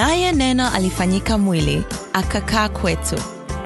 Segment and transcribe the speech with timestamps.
[0.00, 3.16] naye neno alifanyika mwili akakaa kwetu.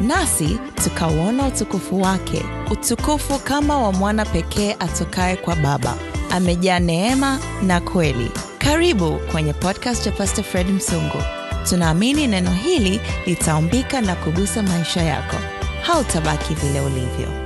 [0.00, 5.94] Nasi tukauona utukufu wake utukufu kama wa mwana pekee atokaye kwa baba.
[6.30, 8.30] Amejaa neema na kweli.
[8.58, 11.22] Karibu kwenye podcast ya pastor fred msungu.
[11.68, 15.36] Tunaamini neno hili litaumbika na kugusa maisha yako.
[15.82, 17.43] Hautabaki vile ulivyo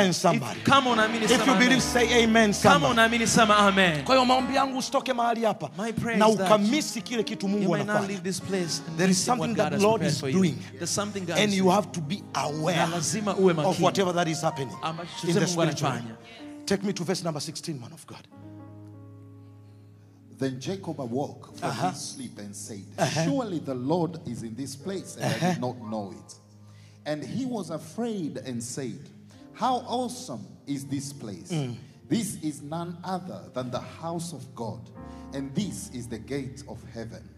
[0.00, 0.58] Amen, somebody.
[0.60, 1.80] If, kama unaamini If you believe, amen.
[1.80, 2.92] say amen, Kama somebody.
[2.92, 4.04] unaamini sema amen.
[4.04, 7.46] Kwa hiyo maombi yangu usitoke mahali hapa My prayer na is that ukamisi kile kitu
[7.46, 8.22] You Mungu may not leave anafanya.
[8.22, 10.54] this place There is something that Lord is doing.
[10.72, 14.28] There's something God And you have to be aware Na lazima uwe of whatever that
[14.28, 15.92] is happening ah, in the spiritual.
[16.66, 18.26] Take me to verse number 16, man of God.
[20.38, 21.90] Then Jacob awoke from Uh-huh.
[21.90, 23.24] his sleep and said, uh-huh.
[23.24, 25.60] Surely the Lord is in this place, and I did uh-huh.
[25.60, 26.34] not know it.
[27.04, 28.98] And he was afraid and said,
[29.60, 31.52] How awesome is this place!
[31.52, 31.76] Mm.
[32.08, 34.80] This is none other than the house of God,
[35.34, 37.28] and this is the gate of heaven.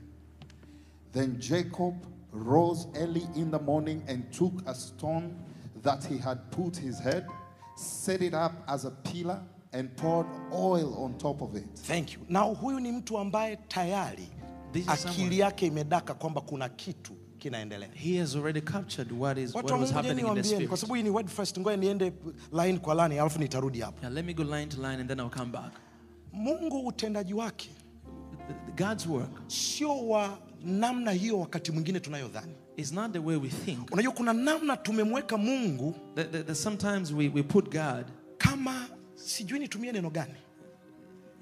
[1.10, 1.94] Then Jacob
[2.30, 5.36] rose early in the morning and took a stone
[5.82, 7.27] that he had put his head,
[7.74, 11.66] set it up as a pillar, and poured oil on top of it.
[11.75, 12.20] Thank you.
[12.28, 14.28] Now huyu ni mtu ambaye tayari
[14.72, 17.88] This is akili yake imedaka kwamba kuna kitu kinaendelea.
[17.94, 20.68] He has already captured what is what was happening in the spirit.
[20.68, 22.12] kwa sababu hii ni word first, ngoja niende
[22.52, 23.98] line kwa line alafu nitarudi hapo.
[24.02, 25.72] Yeah, let me go line to line and then I'll come back.
[26.32, 27.70] Mungu utendaji wake
[28.76, 32.52] God's work sio wa namna hiyo wakati mwingine tunayodhani.
[32.76, 33.90] is not the way we think.
[33.92, 38.06] Unajua kuna namna tumemweka Mungu That, that, that sometimes we, we put God,
[38.38, 40.34] kama sijui nitumie neno gani,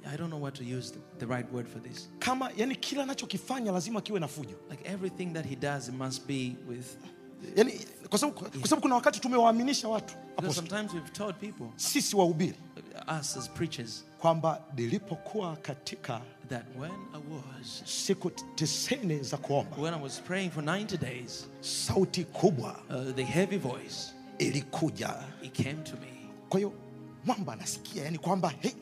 [0.06, 2.08] I don't know what to use the, the right word for this.
[2.18, 4.56] kama yani kila anachokifanya lazima kiwe na fujo.
[4.70, 6.96] Like everything that he does, it must be with.
[7.56, 7.72] Yani
[8.08, 12.54] kwa sababu kwa sababu kuna wakati tumewaaminisha watu Because sometimes we've told people, sisi wahubiri
[13.20, 19.94] us as preachers, kwamba nilipokuwa katika that when I was, siku tisini za kuomba, when
[19.94, 25.14] I was praying for 90 days, sauti kubwa uh, the heavy voice, ilikuja.
[25.42, 26.30] it came to me.
[26.48, 26.72] Kwa hiyo
[27.24, 28.72] mwamba anasikia yani kwamba hey,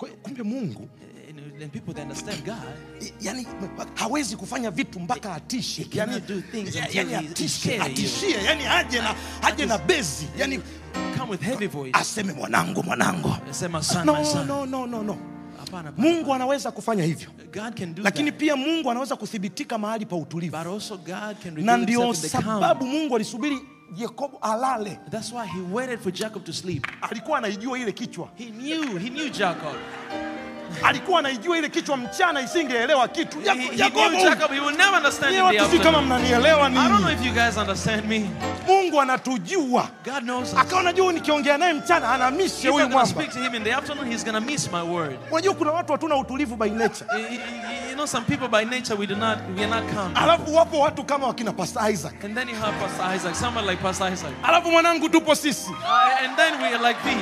[0.00, 0.88] kwa hiyo kumbe Mungu
[1.30, 3.46] And, and people that understand God, yani
[3.94, 6.12] hawezi kufanya vitu mpaka atishe, yani,
[6.72, 10.60] yani he- he atishe, atishie, yani aje na aje na bezi, yani
[11.18, 11.98] come with heavy voice.
[11.98, 13.34] aseme mwanangu, mwanangu.
[13.50, 14.46] Sema son, my son.
[14.46, 15.18] no, no, no, no.
[15.58, 16.08] Hapana, hapana.
[16.08, 17.28] Mungu anaweza kufanya hivyo,
[18.02, 18.40] lakini that.
[18.40, 20.56] pia Mungu anaweza kuthibitika mahali pa utulivu,
[21.56, 23.58] na ndio sababu Mungu alisubiri
[23.96, 24.98] Yakobo alale.
[25.10, 26.86] That's why he waited for Jacob to sleep.
[27.00, 29.74] Alikuwa anaijua ile kichwa, He knew, he knew Jacob.
[30.84, 33.40] alikuwa anaijua ile kichwa, mchana isingeelewa kitu.
[33.40, 34.50] He, he knew Jacob.
[34.52, 38.04] He will never understand in the kama mnanielewa I don't know if you guys understand
[38.08, 38.30] me.
[38.66, 43.06] Mungu anatujua, God knows akaona juu nikiongea naye mchana anamishe huyu mwamba.
[43.10, 45.18] speak to him in the afternoon, he's going to miss my word.
[45.30, 47.40] Unajua kuna watu hatuna utulivu by nature, You- you-
[47.90, 50.12] You know, some people by nature, we do not, we are not calm.
[50.16, 53.82] alafu wapo watu kama wakina Pastor Isaac, And then you have Pastor Isaac, someone like
[53.82, 54.32] Pastor Isaac.
[54.42, 55.70] alafu mwanangu tupo sisi.
[55.70, 57.16] Uh, and then we are like me.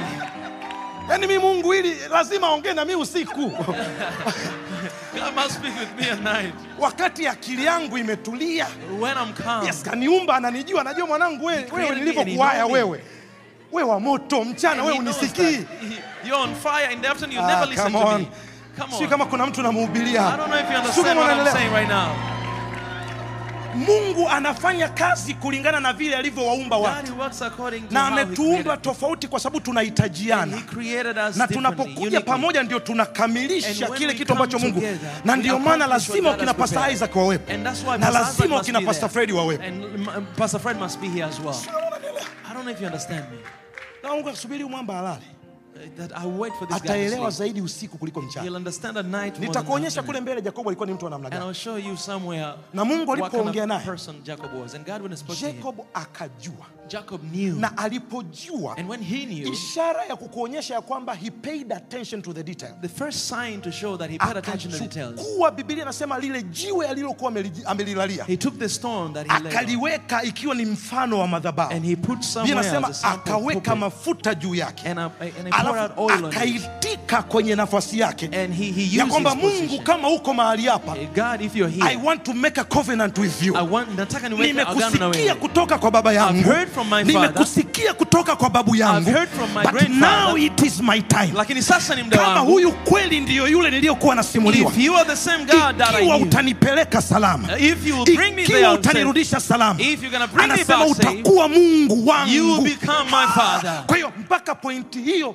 [1.11, 3.41] Yaani mi Mungu ili lazima aongee na mi usiku
[5.21, 6.55] God must speak with me at night.
[6.79, 8.67] wakati akili yangu imetulia.
[9.01, 9.67] When I'm calm.
[9.67, 13.01] Yes, kaniumba ananijua, najua mwanangu wewe, wewe wewe,
[13.73, 15.67] wewe wa moto, mchana wewe unisikii.
[16.25, 18.29] You're on fire in the afternoon, you Ah, never listen to me.
[18.79, 18.99] Come on.
[18.99, 20.27] Sio kama kuna mtu namhubiria.
[20.35, 22.38] I don't know if you understand what I'm saying right now.
[23.87, 27.13] Mungu anafanya kazi kulingana na vile alivyowaumba watu,
[27.91, 30.63] na ametuumba tofauti kwa sababu tunahitajiana,
[31.37, 34.83] na tunapokuja pamoja ndio tunakamilisha kile kitu ambacho Mungu,
[35.25, 36.91] na ndio maana lazima ukina wakina Pastor.
[36.93, 37.53] Isaac wawepo
[37.99, 39.09] na lazima wakina Pastor.
[39.09, 39.65] Fred wawepo.
[40.37, 41.55] Pastor Fred must be here as well.
[42.51, 43.39] I don't know if you understand me.
[44.03, 45.38] Na Mungu akusubiri mwamba Uh,
[45.97, 47.39] That I wait for this guy to ataelewa sleep.
[47.49, 48.57] zaidi usiku kuliko He'll mchana.
[48.57, 51.35] understand at night more than Nitakuonyesha kule mbele Yakobo alikuwa ni mtu wa namna And
[51.35, 51.47] gani.
[51.47, 54.75] I'll show you somewhere Na Mungu what kind alipoongea of naye, person Jacob was.
[54.75, 57.55] And God when he spoke to him, Jacob akajua, Jacob knew.
[57.57, 62.33] na alipojua And when he knew, ishara ya kukuonyesha ya kwamba he paid attention to
[62.33, 62.75] the detail.
[62.83, 66.43] the first sign to show that he paid attention to details, Akachukua, Biblia inasema lile
[66.43, 70.65] jiwe alilokuwa ameli- amelilalia he took the stone that he laid on, akaliweka ikiwa ni
[70.67, 71.73] mfano wa madhabahu.
[71.75, 75.11] and he put Biblia somewhere as inasema sample akaweka pulpit, mafuta juu yake, and, I,
[75.69, 76.37] out alafu oil on it.
[76.37, 79.85] akaitika kwenye nafasi yake And he, he ya used kwamba his Mungu, position.
[79.85, 83.19] kama uko mahali hapa, Eh, God, if you're I here, want to make a covenant
[83.19, 83.57] with you.
[83.57, 85.35] I want, nataka niweke agano na nimekusikia wewe.
[85.35, 87.13] kutoka kwa baba yangu I've heard from my father.
[87.15, 90.27] nimekusikia kutoka kwa babu yangu I've heard from my but grandfather.
[90.27, 92.53] now it is my time Lakini sasa ni muda kama wangu.
[92.53, 96.17] huyu kweli ndiyo yule niliyokuwa nasimuliwa If you are the same God that I ikiwa
[96.17, 100.11] knew, utanipeleka salama if you will bring me there ikiwa safe, utanirudisha salama if you're
[100.11, 103.83] gonna bring me anasema back safe, utakuwa mungu you will wangu become my father.
[103.87, 105.35] kwa hiyo mpaka pointi hiyo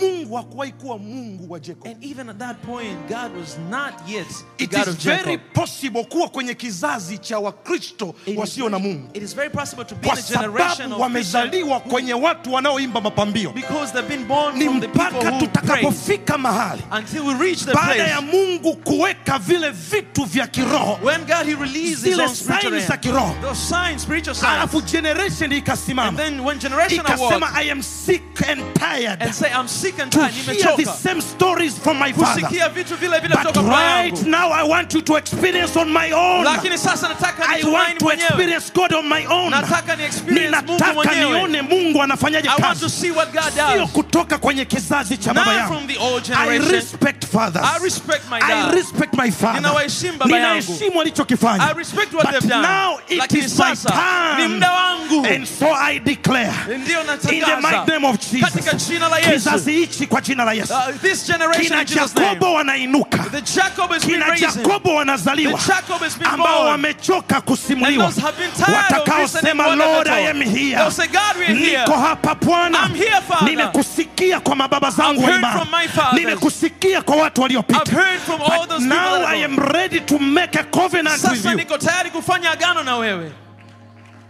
[0.00, 4.26] mungu hakuwahi kuwa mungu wa jacob And even at that point, God was not yet
[4.58, 9.08] the it God is of very possible kuwa kwenye kizazi cha wakristo wasio na mungu
[9.14, 13.50] It is very possible to be in a generation of wamezaliwa kwenye watu wanaoimba mapambio
[13.52, 17.72] because they've been born ni from the people who tutakapofika mahali until we reach the
[17.74, 22.22] baada place ya mungu kuweka vile vitu vya kiroho when God he releases his Zile
[22.22, 23.00] own spiritual signs za realm.
[23.00, 23.34] kiroho.
[23.42, 24.52] Those signs, spiritual signs.
[24.52, 25.52] alafu generation
[25.98, 30.26] And then when generation ikasema i am sick and tired and say I'm sick to
[30.28, 34.62] hear the same stories from my father kusikia vitu vile vile but right now i
[34.68, 38.92] want you to experience on my own Lakini sasa nataka I want to experience God
[38.92, 39.50] on my own.
[39.52, 42.88] Nataka ni experience Mungu Ninataka nione Mungu anafanyaje I want to kazi.
[42.88, 43.90] see what God Sio does.
[43.90, 45.74] kutoka kwenye kizazi cha baba Not yangu.
[45.74, 46.72] from the old I generation.
[46.72, 47.64] respect fathers.
[47.64, 49.60] I respect my I respect my father.
[49.60, 50.62] Ninawaheshimu baba yangu.
[50.72, 51.70] Ninaheshimu alichokifanya.
[51.70, 52.62] I respect what they've done.
[52.62, 54.48] now it Lakini is my sasa, turn.
[54.48, 55.26] ni muda wangu.
[55.26, 57.06] And so I declare Ndio in
[57.40, 58.40] the mighty name of Jesus.
[58.50, 59.30] katika jina la Yesu.
[59.32, 60.72] Kizazi hichi kwa jina la Yesu.
[60.74, 62.26] Uh, this generation Kina in Jesus' name.
[62.28, 63.30] Yakobo wanainuka.
[63.30, 64.62] The Jacob has been Kina raising.
[64.62, 66.68] Yakobo wanazaliwa The Jacob has been ambao born.
[66.70, 70.36] wamechoka kusimuliwa, And those have been tired of listening watakaosema what they're Lord I told.
[70.36, 71.78] am here, They'll say, God, we are here.
[71.86, 73.50] niko hapa Bwana, I'm here, Father.
[73.50, 76.20] nimekusikia kwa mababa zangu I've wa heard imani, from my fathers.
[76.20, 79.44] nimekusikia kwa watu I've waliopita, heard from all but those people now that I have
[79.44, 79.72] am gone.
[79.72, 81.56] ready to make a covenant with Sasa you.
[81.56, 83.32] niko tayari kufanya agano na wewe.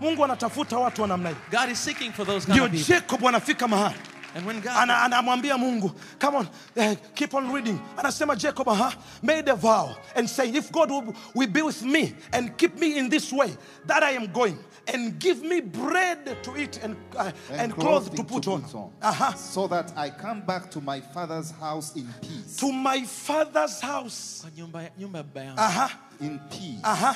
[0.01, 1.37] Mungu anatafuta watu wa namna hii.
[1.51, 2.95] God is seeking for those kind Ndio of people.
[2.95, 7.79] Jacob anafika mahali And when God ana, anamwambia Mungu, come on, eh, keep on reading.
[7.97, 8.91] Anasema Jacob uh
[9.23, 12.99] made a vow and saying, if God will, will be with me and keep me
[12.99, 14.59] in this way, that I am going,
[14.89, 18.65] and give me bread to eat and, uh, and, clothes to put on.
[19.03, 19.35] Uh-huh.
[19.35, 22.57] so that I come back to my father's house in peace.
[22.57, 24.41] To my father's house.
[24.41, 25.59] kwa nyumba nyumba ya baba yangu.
[25.59, 25.89] Uh-huh.
[26.21, 26.81] In peace.
[26.85, 27.15] Uh-huh.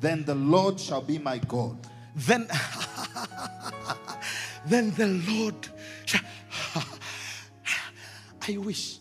[0.00, 1.78] Then the Lord shall be my God.
[2.14, 2.46] Then,
[4.66, 5.75] then the Lord shall.
[8.48, 8.98] I wish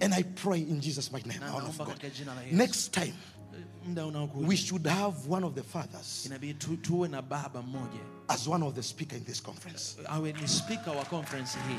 [0.00, 1.40] and I pray in Jesus' mighty name.
[1.40, 1.88] Na man of God.
[1.88, 2.56] katika jina la Yesu.
[2.56, 3.14] Next time,
[3.54, 8.48] eh, we should have one of the fathers inabidi tu, tuwe na baba mmoja as
[8.48, 9.96] one of the speaker in this conference.
[10.00, 11.78] Eh, awe ni speaker wa conference hii.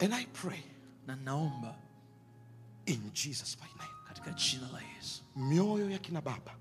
[0.01, 0.63] And I pray
[1.07, 1.75] Na naomba
[2.87, 3.94] in Jesus' mighty name.
[4.15, 5.23] Katika jina la Yesu.
[5.37, 6.55] Mioyo ya kina baba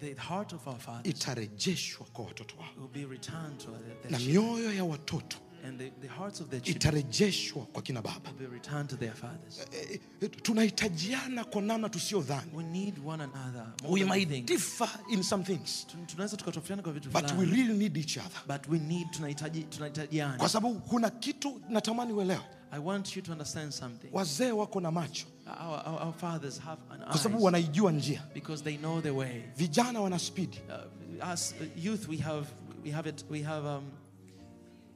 [0.00, 3.66] The heart of our fathers itarejeshwa kwa watoto wao will be returned to
[4.02, 5.36] their, na mioyo ya watoto
[5.66, 8.30] And the, the hearts of their children itarejeshwa kwa kina baba.
[8.30, 9.58] will be returned to their fathers.
[9.72, 12.50] Eh, eh, Tunahitajiana kwa namna tusiyodhani.
[12.54, 13.66] We need one another.
[13.88, 18.16] We might differ in some things, tunaweza tukatofautiana kwa vitu but we really need each
[18.16, 18.42] other.
[18.58, 22.40] but we need tunahitaji tunahitajiana Kwa sababu kuna kitu natamani uelewe.
[22.70, 25.26] i want you to understand something Wazee wako na macho
[25.60, 28.22] our, our, our fathers have an kwa sababu wanaijua njia.
[28.34, 32.46] because they know the way Vijana wana speed, uh, as youth we have
[32.84, 33.84] we have it we have um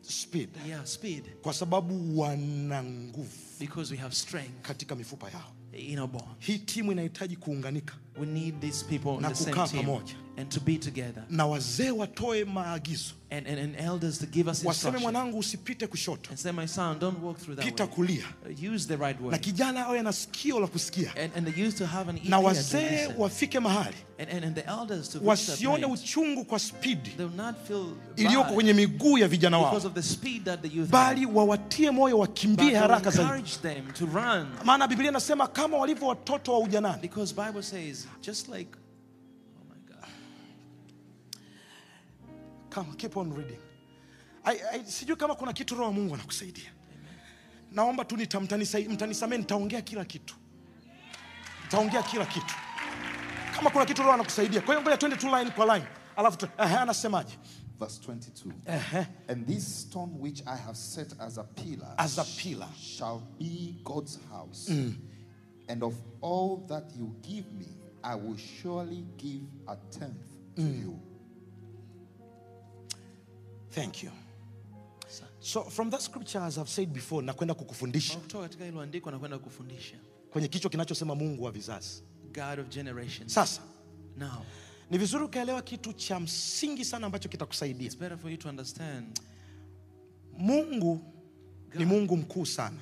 [0.03, 5.53] speed yeah speed kwa sababu wana nguvu because we have strength katika mifupa yao.
[5.73, 9.69] in our bones Hii timu inahitaji kuunganika we need these people on Na the same
[9.69, 10.15] team pamoja.
[10.37, 11.25] And to be together.
[11.31, 16.31] Na wazee watoe maagizo, and, and, and elders to give us waseme mwanangu, usipite kushoto,
[16.31, 17.93] and say my son don't walk through that pita way.
[17.93, 19.31] kulia, Uh, use the right way.
[19.31, 22.31] na kijana awe na sikio la kusikia, and, and the youth to have an ear
[22.31, 23.95] na wazee wafike mahali.
[24.19, 28.73] And, and, and the elders to wasione uchungu kwa spidi They not feel iliyoko kwenye
[28.73, 32.75] miguu ya vijana because wao, of the speed that the youth bali wawatie moyo wakimbie
[32.75, 34.47] haraka zaidi, them to run.
[34.65, 37.09] Maana Biblia inasema kama walivyo watoto wa ujanani.
[42.75, 43.59] Come, keep on reading.
[44.45, 46.71] I, I, sijui kama kuna kitu roho wa Mungu anakusaidia.
[47.73, 50.35] Naomba tu nita- mtanisa- mtanisamehe, nitaongea kila kitu,
[51.65, 52.55] nitaongea kila kitu
[53.57, 54.61] kama kuna kitu roho anakusaidia.
[54.61, 55.87] Kwa hiyo ngoja twende tu line kwa line,
[56.17, 57.39] alafu anasemaje?
[57.79, 58.53] Verse 22.
[58.67, 62.69] Ehe, And this stone which I have set as a pillar, As a pillar.
[62.79, 64.69] shall be God's house.
[64.73, 64.95] Mm.
[65.69, 67.67] And of all that you give me,
[68.05, 70.81] I will surely give a tenth to mm.
[70.83, 71.01] you.
[73.75, 74.11] Thank you.
[75.41, 78.17] So from that scripture as I've said before, nakwenda kukufundisha.
[78.19, 79.39] Kutoka katika hilo andiko na kwenda
[80.31, 82.03] kwenye kichwa kinachosema Mungu wa vizazi.
[82.35, 83.35] God of generations.
[83.35, 83.63] Sasa
[84.17, 84.45] now.
[84.91, 87.87] ni vizuri ukaelewa kitu cha msingi sana ambacho kitakusaidia.
[87.87, 89.21] it's better for you to understand.
[90.39, 91.01] Mungu
[91.75, 92.79] ni Mungu mkuu sana,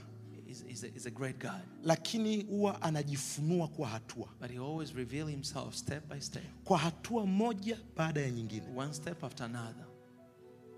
[0.48, 1.62] is, is, a, is a great God.
[1.84, 6.42] Lakini huwa anajifunua kwa hatua, but he always reveal himself step by step.
[6.64, 8.66] Kwa hatua moja baada ya nyingine.
[8.76, 9.89] one step after another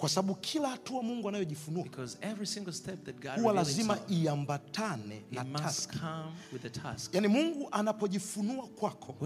[0.03, 1.85] kwa sababu kila hatua mungu anayojifunua
[3.37, 5.95] huwa lazima iambatane na task.
[6.83, 7.15] task.
[7.15, 9.17] yaani mungu anapojifunua kwako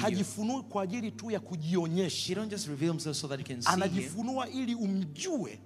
[0.00, 2.46] hajifunui kwa ajili tu ya kujionyesha.
[3.12, 3.30] so
[3.64, 5.60] anajifunua ili umjue.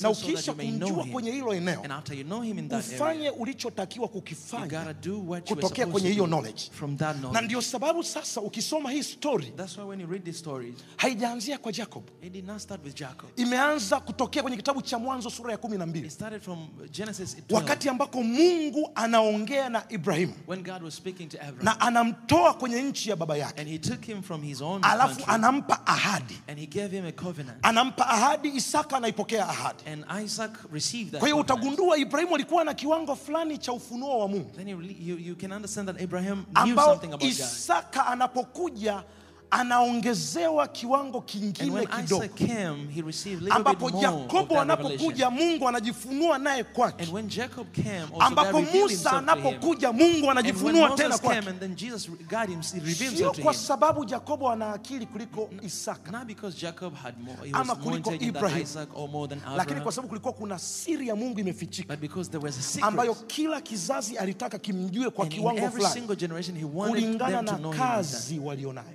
[0.00, 1.84] na ukiisha kumjua kwenye hilo eneo
[2.78, 4.94] ufanye ulichotakiwa kukifanya
[5.48, 6.62] kutokea kwenye hiyo knowledge.
[7.32, 9.52] na ndio sababu sasa ukisoma hii story
[10.96, 12.04] haijaanzia kwa jacob.
[12.22, 13.29] it did not start with Jacob.
[13.36, 16.10] Imeanza kutokea kwenye kitabu cha mwanzo sura ya kumi na mbili.
[16.10, 20.32] Started from Genesis 12, wakati ambako mungu anaongea na ibrahimu.
[21.62, 23.60] Na anamtoa kwenye nchi ya baba yake.
[24.82, 26.38] Alafu anampa ahadi.
[27.62, 29.82] Anampa ahadi isaka anaipokea ahadi.
[31.18, 34.50] Kwa hiyo utagundua ibrahimu alikuwa na kiwango fulani cha ufunuo wa mungu.
[36.54, 39.02] Ambao isaka anapokuja
[39.50, 42.24] anaongezewa kiwango kingine kidogo.
[43.50, 47.08] ambapo yakobo anapokuja mungu anajifunua naye kwake.
[48.18, 53.32] Ambapo musa anapokuja mungu anajifunua tena Moses kwake and then Jesus, God himself revealed sio
[53.32, 56.26] kwa sababu yakobo ana akili kuliko isaka.
[57.52, 58.66] Ama kuliko Ibrahim.
[59.56, 61.96] Lakini kwa sababu kulikuwa kuna siri ya mungu imefichika.
[62.82, 66.06] Ambayo kila kizazi alitaka kimjue kwa kiwango fulani.
[66.88, 68.86] kulingana na kazi walionayo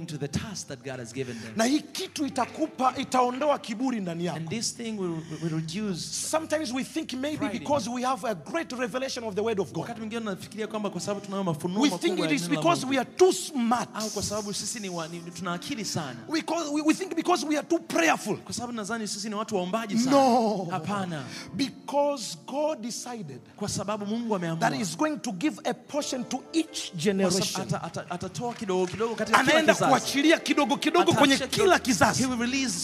[0.00, 1.52] according to the task that God has given them.
[1.56, 4.36] na hii kitu itakupa itaondoa kiburi ndani yako.
[4.38, 6.00] And this thing will, will reduce.
[6.00, 9.72] sometimes we think maybe in because we have a great revelation of the word of
[9.72, 9.80] god.
[9.80, 13.10] Wakati mwingine nafikiria kwamba kwa sababu tunayo mafunuo we think it is because we are
[13.16, 13.88] too smart.
[13.94, 16.16] Au kwa sababu sisi ni, ni tuna akili sana.
[16.28, 18.36] We, call, we, we think because we are too prayerful.
[18.36, 20.10] Kwa sababu nadhani sisi ni watu waombaji sana.
[20.16, 20.68] No.
[20.70, 21.24] hapana.
[21.54, 24.70] Because god decided kwa sababu mungu ameamua.
[24.70, 28.86] that is going to give a portion to each generation sababu ata- ata- atatoa kidogo
[28.86, 32.26] kidogo katika kila kizazi kuachilia kidogo kidogo kwenye kila kizazi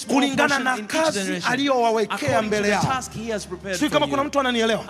[0.09, 2.83] kulingana na kazi aliyowawekea mbele yao.
[3.79, 4.85] for kama kuna mtu ananielewa.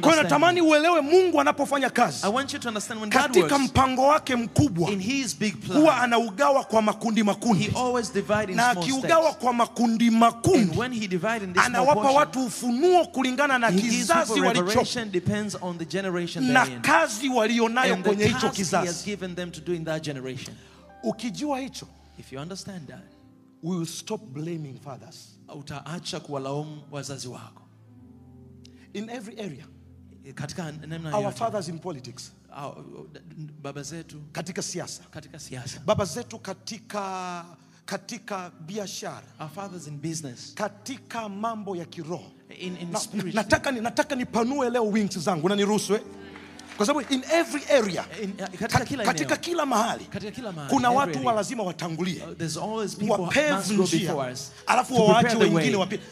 [0.00, 2.26] Kwa hiyo natamani uelewe mungu anapofanya kazi.
[3.10, 4.90] Katika mpango wake mkubwa
[5.74, 7.72] huwa anaugawa kwa makundi makundi.
[8.54, 10.78] na akiugawa kwa makundi makundi
[11.64, 14.86] anawapa watu ufunuo kulingana na kizazi walicho
[16.40, 19.16] na kazi walionayo kwenye hicho kizazi
[21.02, 21.86] ukijua hicho
[22.18, 23.04] if you understand that
[23.62, 25.38] we will stop blaming fathers.
[25.54, 27.62] utaacha kuwalaumu wazazi wako.
[28.92, 29.66] In every area
[30.34, 32.32] katika namna our fathers in politics
[33.62, 34.20] baba zetu.
[34.32, 35.02] katika siasa.
[35.10, 35.80] Katika siasa.
[35.86, 37.44] Baba zetu katika
[37.84, 39.26] katika biashara.
[39.40, 40.54] Our fathers in business.
[40.54, 42.32] Katika mambo ya kiroho.
[42.60, 43.34] In, in na, spirit.
[43.34, 46.02] nataka, ni, nataka nipanue leo wings zangu na niruhusu eh?
[46.80, 50.74] Kwa sababu in every area In- katika ka- kila katika kila mahali katika kila mahali.
[50.74, 52.22] kuna watu wa lazima watangulie.
[52.22, 54.14] Uh, wapave njia.
[54.66, 54.94] alafu
[55.28, 56.02] the wengine wapite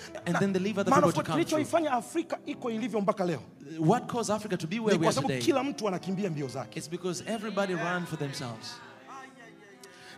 [1.32, 3.42] kilichoifanya afrika iko ilivyo mpaka leo.
[3.78, 5.40] What caused Africa to be where we are today?
[5.40, 6.78] kila mtu anakimbia mbio zake.
[6.78, 8.74] It's because everybody ran for themselves.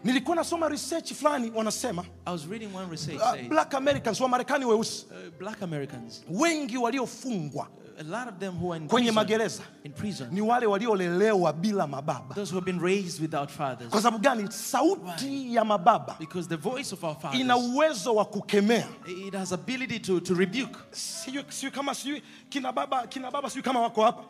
[0.05, 4.65] Nilikuwa nasoma research fulani wanasema I was reading one research uh, black americans wa marekani
[4.65, 5.07] weusi.
[5.11, 6.23] uh, black Americans.
[6.31, 7.69] Wengi waliofungwa.
[7.69, 9.63] a lot of them who are in kwenye prison, magereza.
[9.85, 10.29] in prison.
[10.33, 12.35] Ni wale waliolelewa bila mababa.
[12.35, 13.91] Those who have been raised without fathers.
[13.91, 14.53] Kwa sababu gani?
[14.53, 18.89] Sauti ya mababa because the voice of our fathers ina uwezo wa kukemea.
[19.07, 20.77] It has ability to, to rebuke.
[20.91, 24.25] Sijui sijui kama sijui kina baba kina baba sijui kama wako hapa.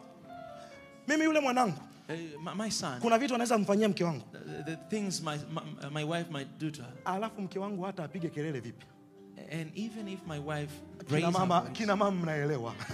[1.09, 1.79] Mimi yule mwanangu.
[2.09, 3.01] Uh, my, my son.
[3.01, 4.23] Kuna vitu anaweza mfanyia mke wangu.
[4.33, 8.05] The, the things my, my, my wife might do to her alafu mke wangu hata
[8.05, 8.87] apige kelele vipi?
[9.53, 10.73] And even if my wife
[11.09, 12.75] kina mama, kina mama mnaelewa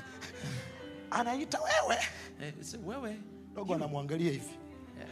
[1.21, 1.99] anaita wewe.
[2.61, 3.17] Say, wewe
[3.55, 4.51] dogo anamwangalia hivi.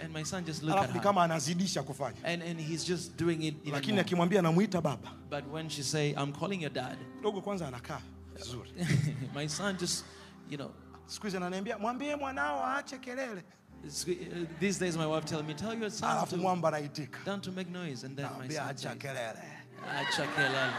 [0.03, 1.01] and my son just look at her.
[1.01, 2.17] kama anazidisha kufanya.
[2.25, 5.11] And, and he's just doing it even lakini akimwambia anamuita baba.
[5.31, 8.01] But when she say I'm calling your dad dogo kwanza anakaa
[8.37, 8.71] vizuri.
[9.35, 10.05] my son just
[10.51, 10.71] you know.
[11.07, 13.43] Siku hizi ananiambia mwambie mwanao aache kelele.
[13.85, 17.19] Uh, these days my wife tell me tell your son alafu to, mwamba anaitika.
[17.27, 19.43] don't to make noise and then my son acha kelele.
[19.91, 20.73] Acha kelele.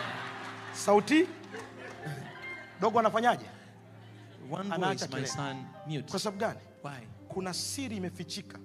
[0.74, 1.28] Sauti?
[2.82, 3.46] Dogo anafanyaje
[4.72, 5.30] Anaacha kelele.
[6.10, 6.60] kwa sababu gani?
[6.84, 7.08] Why?
[7.28, 8.60] Kuna siri imefichika.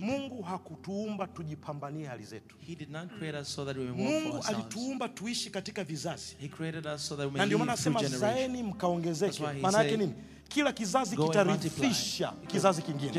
[0.00, 2.56] Mungu hakutuumba tujipambanie hali zetu.
[2.66, 6.36] He did not create us so mungu alituumba tuishi katika vizazi.
[6.40, 9.42] He created us so na ndio maana anasema zaeni mkaongezeke.
[9.60, 10.14] Maana yake nini
[10.54, 11.16] kila kizazi
[11.60, 13.10] kitarithisha kizazi kingine.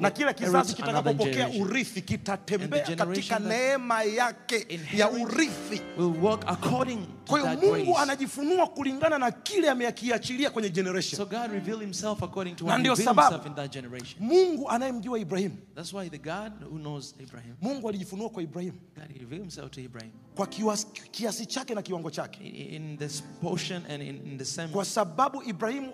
[0.00, 4.66] Na kila kizazi kitakapopokea urithi kitatembea katika neema yake
[4.96, 5.80] ya urithi.
[7.26, 11.16] kwa hiyo mungu anajifunua kulingana na kile amekiachilia kwenye generation.
[12.66, 13.36] Na ndio sababu-
[14.20, 15.18] mungu anayemjua
[17.62, 18.74] mungu alijifunua kwa Abraham
[20.34, 20.46] kwa
[21.10, 22.38] kiasi chake na kiwango chake.
[24.72, 25.92] Kwa sababu ibrahimu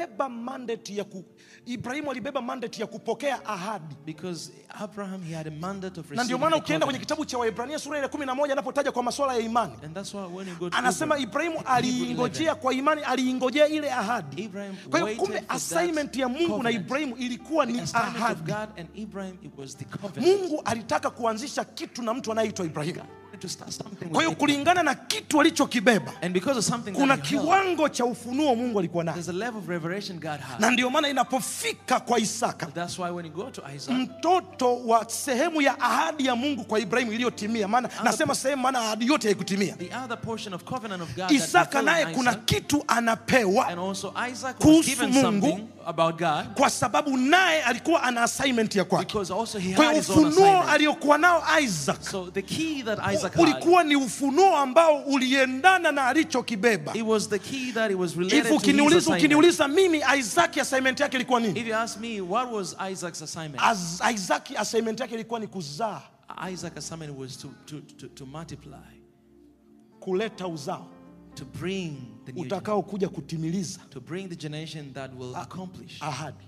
[0.00, 1.24] alibeba mandate ya ku,
[1.66, 3.96] ibrahimu alibeba mandate ya kupokea ahadi.
[4.06, 7.38] Because Abraham he had a mandate of na ndio receiving maana ukienda kwenye kitabu cha
[7.38, 9.72] Waebrania sura ile kumi na moja anapotaja kwa masuala ya imani.
[9.84, 14.42] And that's why when you go to anasema ibrahimu aliingojea kwa imani aliingojea ile ahadi.
[14.42, 18.40] Ibrahim kwa hiyo kumbe assignment ya mungu na ibrahimu ilikuwa ni ahadi.
[18.52, 20.40] God and Abraham it was the covenant.
[20.40, 23.00] mungu alitaka kuanzisha kitu na mtu anayeitwa ibrahimu
[23.40, 26.12] To start something with kwa hiyo kulingana na kitu alichokibeba
[26.94, 29.22] kuna kiwango cha ufunuo mungu alikuwa nayo
[30.58, 35.08] na ndio maana inapofika kwa isaka That's why when you go to Isaac, mtoto wa
[35.10, 39.76] sehemu ya ahadi ya mungu kwa ibrahimu iliyotimia maana nasema sehemu maana ahadi yote haikutimia.
[41.28, 43.66] Isaka naye kuna kitu anapewa
[44.58, 46.54] kuhusu Mungu, about God.
[46.54, 49.18] Kwa sababu naye alikuwa ana assignment ya kwake.
[49.76, 52.02] Kwa ufunuo aliyokuwa nao isaac.
[52.02, 56.92] So the key that Isaac had, ulikuwa ni ufunuo ambao uliendana na alichokibeba.
[59.16, 61.60] Ukiniuliza mimi isaac assignment yake ilikuwa nini?
[61.60, 63.62] If you ask me, what was Isaac's assignment?
[63.62, 66.00] As, isaac assignment yake ilikuwa ni kuzaa.
[66.52, 69.00] Isaac assignment was to, to, to, to multiply,
[70.00, 70.86] kuleta uzao
[71.40, 76.44] to bring the new kutimiliza to bring the generation that will ah, accomplish ahadi.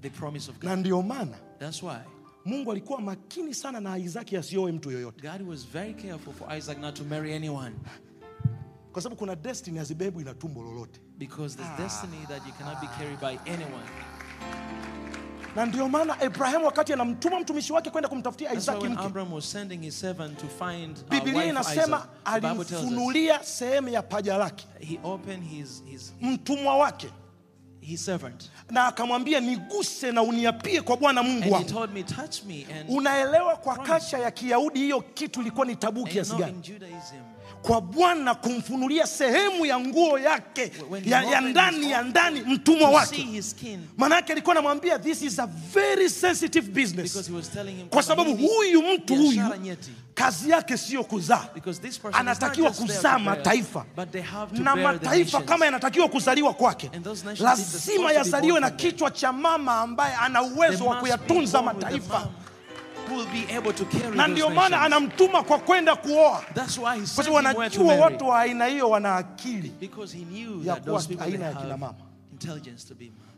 [0.00, 0.78] the promise of na God.
[0.78, 1.98] ndio maana That's why
[2.44, 5.28] mungu alikuwa makini sana na isaki asioe mtu yoyote.
[5.28, 7.76] God was very careful for Isaac not to marry anyone.
[8.92, 11.00] Kwa sababu kuna destiny hazibebwi na tumbo lolote.
[11.18, 11.82] Because there's ah.
[11.82, 13.84] destiny that you cannot be carried by anyone.
[15.56, 19.02] Na ndio maana abrahamu wakati anamtuma mtumishi wake kwenda kumtafutia isaki mke.
[19.04, 24.66] Abraham was sending his servant to find a biblia inasema alimfunulia sehemu ya paja lake.
[24.80, 27.08] he opened his, his, mtumwa wake.
[27.80, 28.50] his servant.
[28.70, 31.68] Na akamwambia niguse na uniapie kwa bwana mungu wangu.
[31.68, 32.66] told me, touch me.
[32.80, 36.62] And, unaelewa kwa kasha ya kiyahudi hiyo kitu ilikuwa ni tabuu kiasi gani
[37.62, 40.72] kwa bwana kumfunulia sehemu ya nguo yake
[41.04, 43.42] ya, ya ndani ya ndani mtumwa wake.
[43.42, 43.80] skin.
[44.30, 47.30] Alikuwa anamwambia this is a very sensitive business.
[47.90, 49.42] Kwa sababu huyu mtu huyu
[50.14, 51.44] kazi yake siyo kuzaa.
[52.12, 53.84] Anatakiwa kuzaa mataifa.
[54.52, 56.90] na mataifa kama yanatakiwa kuzaliwa kwake.
[57.40, 62.28] Lazima yazaliwe na kichwa cha mama ambaye ana uwezo wa kuyatunza mataifa
[63.16, 66.68] will be able to carry na ndio maana anamtuma kwa kwenda kuoa kwa
[67.06, 69.72] sababu wanajua watu wa aina hiyo wana akili
[70.64, 71.94] ya kuwa aina ya kina mama.
[72.32, 73.28] intelligence to be mom.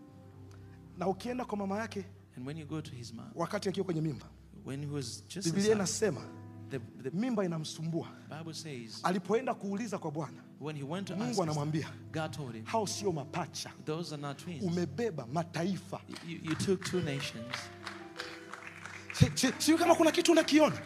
[0.99, 2.05] na ukienda kwa mama yake
[2.37, 4.27] And when you go to his mom, wakati akiwa kwenye mimba
[4.67, 6.21] when he was just biblia inasema
[7.13, 8.07] mimba inamsumbua
[9.03, 11.89] alipoenda kuuliza kwa bwana when he went to ask mungu anamwambia
[12.65, 14.63] hao sio mapacha those are not twins.
[14.63, 17.55] umebeba mataifa You, you took two nations.
[19.21, 20.77] Si- si- sio kama kuna kitu unakiona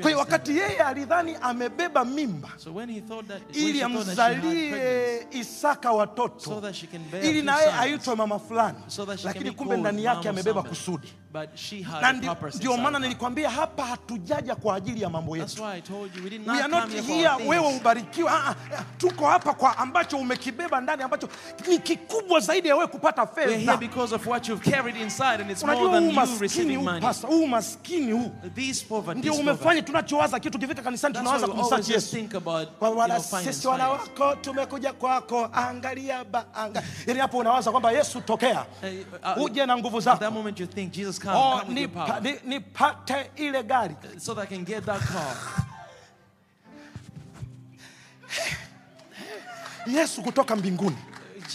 [0.00, 2.48] Kwa hiyo wakati yeye alidhani amebeba mimba.
[2.56, 2.70] So
[3.52, 6.62] ili amzalie isaka watoto so
[7.22, 11.12] ili naye aitwe mama fulani so lakini kumbe ndani yake amebeba kusudi.
[12.00, 15.62] Na ndio- maana nilikwambia hapa hatujaja kwa ajili ya mambo yetu.
[15.62, 18.30] we are not here wewe ubarikiwe.
[18.30, 21.28] Ah, ah, tuko hapa kwa ambacho umekibeba ndani ambacho
[21.68, 23.76] ni kikubwa zaidi ya wewe kupata fedha.
[23.76, 26.00] because of what you've carried inside, and it's more Unajua
[27.28, 28.30] huu maskini huu
[29.14, 29.86] ndio this umefanya poverty.
[29.86, 32.28] tunachowaza kitu kifika kanisani tunawaza just Yesu.
[32.78, 36.82] Kwa wala sisi wana wako tumekuja kwako, angalia ba anga.
[37.06, 39.06] Yani hapo unawaza kwamba Yesu tokea, Eh,
[39.36, 41.88] uh, uje na nguvu that zako, moment you think, Jesus, come, oh, come with your
[42.06, 43.96] power, ni- nipate ile gari.
[44.18, 45.36] so that I can get that car.
[49.86, 50.96] Yesu kutoka mbinguni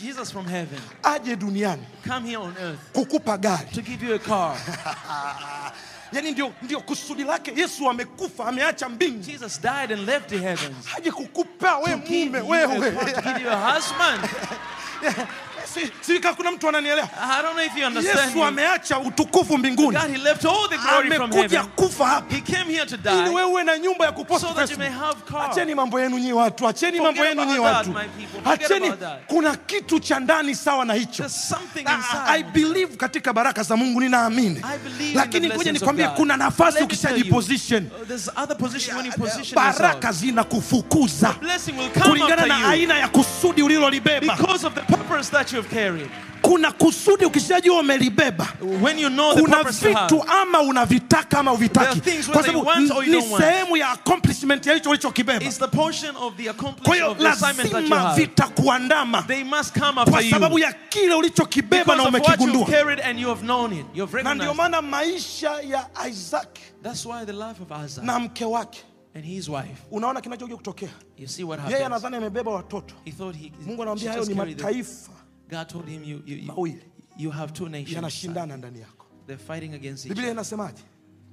[0.02, 3.66] Jesus from heaven, aje duniani come here on earth kukupa gari.
[3.74, 4.56] to give you a car.
[6.12, 7.54] yani ndio, ndio kusudi lake.
[7.56, 9.20] Yesu amekufa ameacha mbingu.
[9.24, 12.94] Jesus died and left the heavens haje kukupa we mume wewe
[15.74, 17.08] Si- sika kuna mtu ananielewa.
[17.22, 18.26] I don't know if you understand.
[18.28, 19.98] yesu ameacha utukufu mbinguni.
[20.00, 21.72] God, He left all the glory from amekuja heaven.
[21.76, 22.36] kufa hapa.
[22.36, 24.90] He came here to ili wewe uwe na nyumba ya kupost so that you may
[24.90, 25.52] have car.
[25.52, 27.94] acheni mambo yenu nyi watu acheni mambo yenu nyi watu.
[28.46, 28.94] acheni
[29.28, 31.24] kuna kitu cha ndani sawa na hicho.
[31.24, 34.62] There's something I, I believe katika baraka za mungu ninaamini.
[35.14, 41.36] Lakini ngoja nikwambie kuna nafasi ukishajiposition uh, There's other position when you position baraka zinakufukuza.
[42.04, 44.36] Kulingana na aina ya kusudi ulilolibeba.
[44.36, 46.10] Because of the purpose that you've carried.
[46.42, 48.48] kuna kusudi ukishajua umelibeba
[48.82, 52.12] When you know the kuna purpose you have, vitu ama unavitaka ama uvitaki There are
[52.12, 53.44] things kwa whether you sababu want or you ni don't want.
[53.46, 57.18] sehemu ya accomplishment ya hicho ulichokibeba it's the portion of the kwa accomplishment hiyo of
[57.18, 58.22] the assignment that you lazima have.
[58.22, 60.30] vitakuandama They must come after kwa you.
[60.32, 63.74] sababu ya kile ulichokibeba Because na of what you've umekigundua carried and you have known
[63.74, 63.86] it.
[63.94, 64.58] You have na ndio recognized it.
[64.58, 68.80] maana maisha ya isaac That's why the life of Isaac na mke wake
[69.16, 71.86] and his wife, unaona kinachokuja kutokea you see what yeye happens.
[71.86, 74.66] anadhani amebeba watoto He thought he, mungu she anamwambia hayo just ni carried them.
[74.68, 75.12] mataifa
[75.52, 76.82] God told him, you, you, you, mawili
[77.18, 77.96] you have two nations.
[77.96, 80.82] yanashindana ndani yako They're fighting against each biblia inasemaje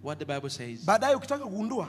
[0.02, 0.84] What the Bible says.
[0.84, 1.88] baadaye ukitaka kugundua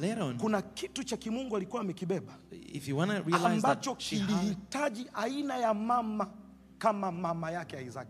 [0.00, 2.32] Later on, kuna kitu cha kimungu alikuwa amekibeba
[2.72, 6.30] if you want realize ambacho kilihitaji aina ya mama
[6.78, 8.08] kama mama yake Isaac.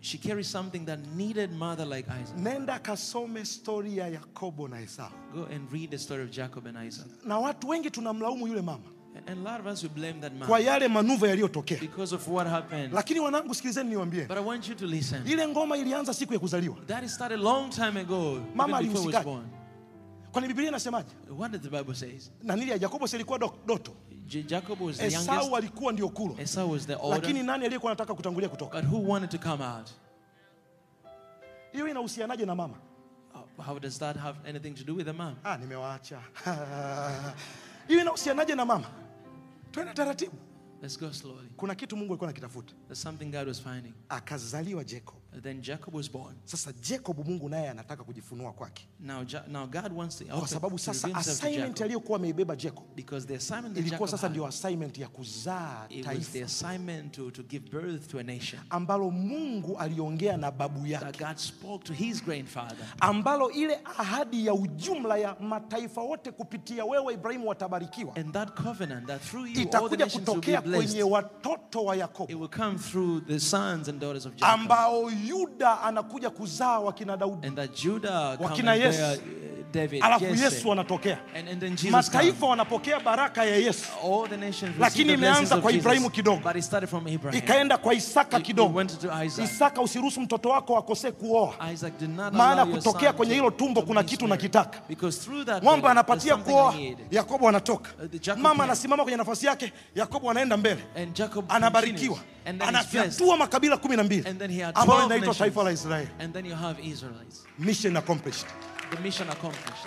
[0.00, 2.38] She carries something that needed mother like Isaac.
[2.38, 5.10] Nenda kasome stori ya Yakobo na Esau.
[5.34, 7.06] Go and read the story of Jacob and Isaac.
[7.24, 8.84] Na watu wengi tunamlaumu yule mama
[9.16, 12.28] And, a lot of us will blame that man kwa yale manuva yaliyotokea, because of
[12.28, 12.92] what happened.
[12.94, 15.26] lakini wanangu, sikilizeni niwaambie, But I want you to listen.
[15.26, 16.76] ile ngoma ilianza siku ya kuzaliwa.
[16.86, 19.24] That started a long time ago, Mama even before he was alihusikaje?
[19.24, 19.46] born.
[20.32, 21.08] Kwani Biblia inasemaje?
[21.38, 22.30] What did the Bible says?
[22.42, 23.92] Na nili ya Yakobo si ilikuwa dok- doto,
[24.26, 27.20] J- Jacob was the Esau alikuwa ndio kulo, Esau was the older.
[27.20, 28.82] lakini nani aliyekuwa anataka kutangulia kutoka?
[28.82, 29.90] But who wanted to come out?
[31.72, 32.74] Hiyo inahusianaje na mama?
[33.58, 35.34] Uh, How does that have anything to do with the man?
[35.44, 36.20] Ah, nimewaacha.
[37.88, 38.86] Hiyo inahusianaje na mama?
[39.76, 40.36] Twende taratibu.
[40.82, 41.48] Let's go slowly.
[41.56, 43.94] Kuna kitu Mungu alikuwa anakitafuta, There's something God was finding.
[44.08, 45.18] akazaliwa Jacob.
[45.42, 46.34] Then Jacob was born.
[46.44, 50.78] Sasa Jacob Mungu naye anataka kujifunua kwake, Now, Ja- now God wants to, kwa sababu
[50.78, 55.08] sasa assignment aliyokuwa ameibeba Jacob Because the assignment that ilikuwa Jacob sasa ndio assignment ya
[55.08, 58.60] kuzaa it was the assignment to, to give birth to a nation.
[58.70, 62.86] ambalo Mungu aliongea na babu That yake, God spoke to his grandfather.
[63.00, 69.06] ambalo ile ahadi ya ujumla ya mataifa wote kupitia wewe Ibrahimu watabarikiwa And that covenant
[69.06, 72.78] that through you all the nations will be kutokea kwenye watoto wa It will come
[72.78, 74.60] through the sons and daughters of Jacob.
[74.60, 79.02] ambao Yuda anakuja kuzaa wakina Daudi, And that Judah come Wakina Yesu.
[79.02, 79.36] uh,
[79.72, 81.18] David, alafu Yesu anatokea.
[81.90, 85.72] Mataifa wanapokea baraka ya Yesu, All the nations receive Lakini imeanza kwa.
[85.72, 86.40] Ibrahimu kidogo.
[86.44, 87.38] But it started from Abraham.
[87.38, 88.82] ikaenda kwa Isaka kidogo.
[89.44, 91.54] Isaka, usiruhusu mtoto wako akosee kuoa.
[91.72, 94.24] Isaac did not Maana kutokea kwenye hilo tumbo kuna kitu
[95.44, 96.74] that Mwamba anapatia kuoa,
[97.10, 97.90] Yakobo anatoka.
[98.32, 100.84] Uh, Mama anasimama kwenye nafasi yake, Yakobo anaenda mbele,
[101.48, 104.24] anabarikiwa, anafyatua makabila kumi na mbili
[104.74, 105.72] ambayo inaitwa taifa la.
[105.72, 106.08] Israeli.
[107.58, 108.46] Mission accomplished.
[108.90, 109.86] The mission accomplished.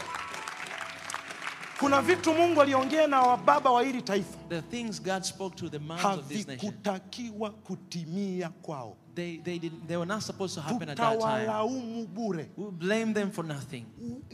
[1.80, 5.80] Kuna vitu Mungu aliongea na wababa wa hili taifa The things God spoke to the
[5.80, 8.98] moms of this nation, havikutakiwa kutimia kwao.
[9.20, 12.06] They, they, didn't, they were not supposed to happen at that time.
[12.14, 12.46] Bure.
[12.58, 13.86] We blame them for nothing.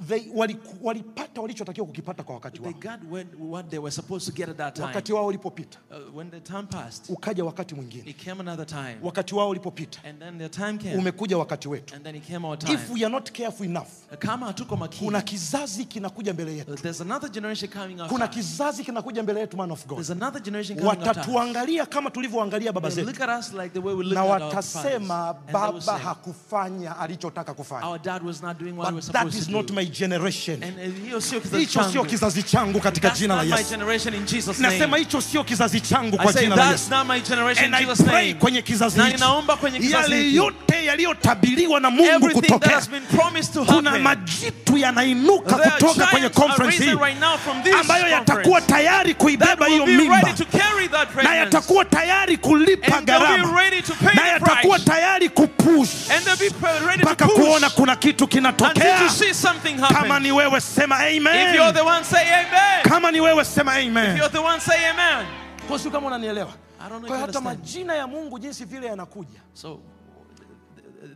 [0.08, 4.26] They, wali- walipata walichotakiwa kukipata kwa wakati They wao, got when, what they were supposed
[4.28, 4.86] to get at that time.
[4.88, 8.10] wakati wao ulipopita, Uh, when the time passed, ukaja wakati mwingine.
[8.10, 8.96] it came another time.
[9.04, 10.96] Wakati wao ulipopita, And then the time came.
[10.98, 11.96] umekuja wakati wetu.
[11.96, 12.74] And then it came our time.
[12.74, 13.88] If we are not careful enough,
[14.20, 18.28] Kama hatuko makini, kuna kizazi kinakuja mbele yetu, uh, there's another generation coming after kuna
[18.28, 22.72] kizazi kinakuja mbele yetu, man of God, There's another generation coming after watatuangalia kama tulivyoangalia
[22.74, 25.36] baba zetu, look at us like the way we look at our watasema fathers.
[25.36, 27.86] And they will baba say, hakufanya alichotaka kufanya.
[27.88, 29.74] our dad was not doing what he But was that supposed is to not do.
[29.74, 30.64] my generation.
[30.64, 32.06] And uh, hiyo sio kizazi Hicho sio changu.
[32.06, 33.70] kizazi changu katika That's jina la not my Yesu.
[33.70, 34.98] generation in Jesus' Nasema name.
[35.00, 36.90] hicho sio kizazi changu I kwa say jina la that's Yesu.
[36.92, 38.40] not my generation in And I Jesus' pray name.
[38.40, 40.36] kwenye kizazi Na hichi ninaomba kwenye kizazi yale hiki.
[40.36, 42.76] yote yaliyotabiriwa na Mungu Everything that kutokea.
[42.76, 44.04] has been promised to Kuna happen.
[44.04, 47.76] majitu yanainuka There are kutoka kwenye giants are conference risen hii right now from this
[47.76, 51.06] ambayo yatakuwa conference tayari that kuibeba hiyo will be mimba ready to carry that na
[51.14, 51.40] pregnancy.
[51.40, 54.86] yatakuwa tayari kulipa And they'll be gharama ready to pay na the yatakuwa price.
[54.86, 59.02] tayari kupush And they'll be pre- ready to mpaka kuona push kuna kitu until kinatokea.
[59.04, 60.24] you see something Kama happen.
[60.24, 61.30] ni wewe sema If you're
[61.62, 61.74] amen.
[61.74, 62.84] the one, say amen.
[62.84, 64.18] Kama ni wewe sema If amen.
[64.18, 65.26] you're the one, say amen.
[65.68, 66.54] Kwa sio kama unanielewa.
[66.80, 67.60] I don't know if Kwa you hiyo hata understand.
[67.60, 69.95] majina ya Mungu jinsi vile yanakuja So, th- this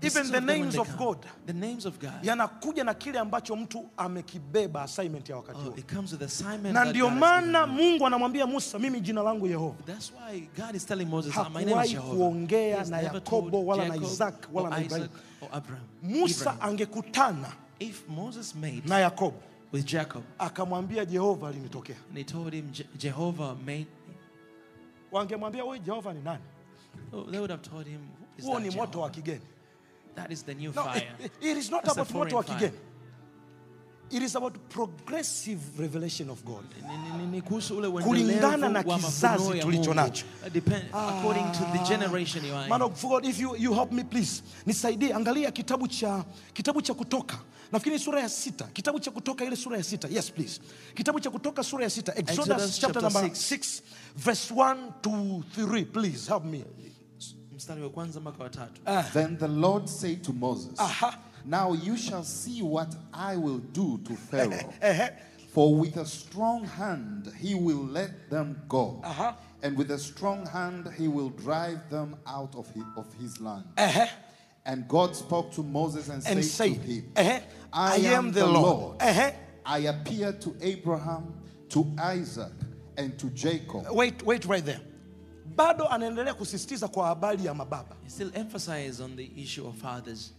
[0.02, 0.96] Even the names of.
[0.98, 1.26] God.
[1.46, 2.24] The names of God.
[2.24, 5.78] yanakuja na kile ambacho mtu amekibeba assignment ya wakati Oh, huo.
[5.78, 7.68] it comes with assignment Na ndio maana.
[7.68, 9.84] Mungu anamwambia Musa, mimi jina langu Yehova.
[9.86, 12.16] That's why God is telling Moses, "Ah, my name is Jehovah.
[12.18, 15.08] kuongea na Yakobo wala na Isaac wala na Ibrahim.
[16.04, 19.38] Musa angekutana If Moses made na Yakobo
[19.72, 23.88] with Jacob akamwambia Jehova alinitokea, and he told him Jehovah made
[25.12, 26.44] wangemwambia wewe Jehova ni nani?
[27.14, 28.00] oh, they would have told him,
[28.44, 29.42] Huo ni moto wa kigeni.
[30.20, 31.04] That is the new No, fire.
[31.20, 32.74] it, it is not That's about what work kigeni.
[34.12, 36.66] It is about progressive revelation of God.
[38.04, 40.26] Kulingana na kizazi tulicho nacho.
[40.44, 42.70] Uh, according to the generation you are in.
[42.70, 45.14] Man of God, if you, you help me please, nisaidie.
[45.14, 47.38] Angalia kitabu cha kitabu cha Kutoka,
[47.72, 48.66] nafikiri sura ya sita.
[48.74, 50.08] Kitabu cha Kutoka ile sura ya sita.
[50.10, 50.60] Yes please.
[50.96, 52.12] Kitabu cha Kutoka sura ya sita.
[52.16, 53.40] Exodus, Exodus chapter, chapter number six.
[53.40, 53.82] six,
[54.16, 56.64] verse 1 to 3 Please help me.
[57.60, 59.04] Mstari wa kwanza mpaka wa tatu ah.
[59.04, 61.20] Then the Lord said to Moses, Aha.
[61.46, 64.74] Now you shall see what I will do to Pharaoh.
[64.82, 65.10] Eh, eh, eh,
[65.54, 69.02] For with a strong hand he will let them go.
[69.04, 69.36] Aha.
[69.62, 73.66] And with a strong hand he will drive them out of his, of his land.
[73.78, 74.08] Ehe.
[74.66, 77.42] And God spoke to Moses and, and said to him, Ehe,
[77.74, 79.00] I, am the Lord.
[79.00, 79.34] Ehe.
[79.66, 81.34] I appeared to Abraham,
[81.70, 82.54] to Isaac,
[82.96, 83.86] and to Jacob.
[83.92, 84.80] Wait, wait right there.
[85.56, 90.34] Bado anaendelea kusisitiza kwa habari ya mababa He still emphasizes on the issue of fathers.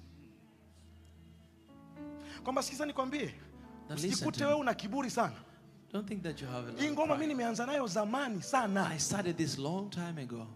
[2.44, 3.35] kwamba sikiza nikwambie,
[3.94, 5.35] usijikute wewe una kiburi sana.
[5.92, 9.37] Don't think that you have a Hii ngoma mi nimeanza nayo zamani sana, I started
[9.37, 10.46] this long time ago.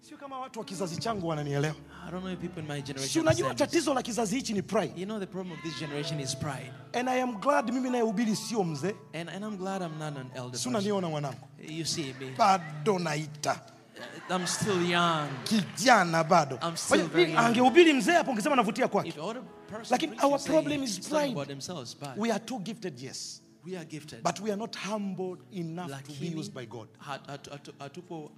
[0.00, 1.74] sio kama watu wa kizazi changu wananielewa.
[2.08, 4.62] I don't know if people in my Si generation unajua tatizo la kizazi hichi ni
[4.62, 6.72] pride, You know the problem of this generation is pride.
[6.92, 8.94] and I am glad mimi nayehubiri sio mzee.
[9.14, 12.34] And, and I'm glad I'm not an elder Si unaniona mwanangu, You see me.
[12.38, 13.60] bado naita
[14.30, 15.28] I'm still young.
[15.44, 16.58] kijana bado.
[16.62, 17.44] I'm still Kwa very young.
[17.44, 19.14] angehubiri mzee hapo, ungesema navutia kwake.
[19.90, 21.34] Lakini our problem is pride.
[22.16, 24.22] We are too gifted, yes, we are gifted.
[24.22, 26.88] but we are not humble enough to be used by God.
[26.98, 28.30] hat- hat- hatu- hatupo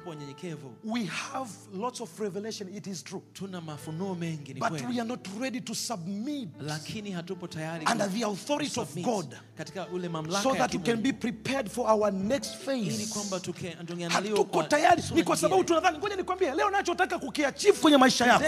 [0.00, 0.70] hat- hatupo.
[0.84, 5.28] We have lots of revelation, it is true, Tuna mafunuo mengi but we are not
[5.40, 6.48] ready to submit.
[6.60, 9.36] Lakini hatupo tayari under the authority of God.
[9.56, 14.38] katika ule mamlaka so that we can be prepared for our next ili kwamba tungeandaliwa
[14.38, 15.98] Hatuko tayari, ni kwa sababu tunadhani.
[15.98, 18.44] Ngoja nikwambie, leo nachotaka kukiachieve kwenye maisha yako,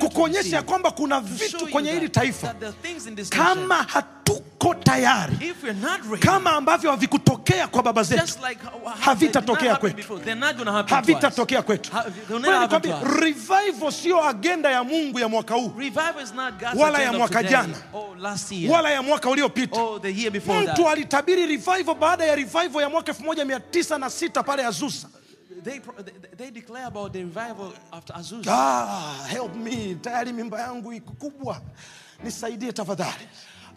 [0.00, 2.54] kukuonyesha kwamba kuna vitu kwenye hili taifa.
[3.30, 3.88] kama nation,
[4.34, 5.54] hatuko tayari,
[6.20, 10.08] kama ambavyo havikutokea kwa baba zetu, how- how Havitatokea kwetu.
[10.88, 11.90] havitatokea kwetu.
[13.20, 15.72] Revival sio agenda ya Mungu ya mwaka huu
[16.76, 17.74] Wala ya mwaka jana.
[18.50, 19.80] year wala ya mwaka uliopita.
[20.30, 25.08] before Mtu alitabiri revival baada ya revival ya mwaka 1906 pale Azusa.
[25.64, 25.80] They,
[26.36, 28.50] they declare about the revival after Azusa.
[28.52, 31.60] Ah, help me, tayari mimba yangu iko kubwa,
[32.24, 33.28] nisaidie tafadhali.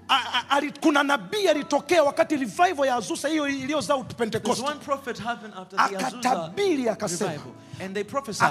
[0.09, 4.61] A- a- a, Kuna nabii alitokea wakati revival ya Azusa hiyo iliyozaa Pentecost,
[5.77, 7.31] akatabiri akasema,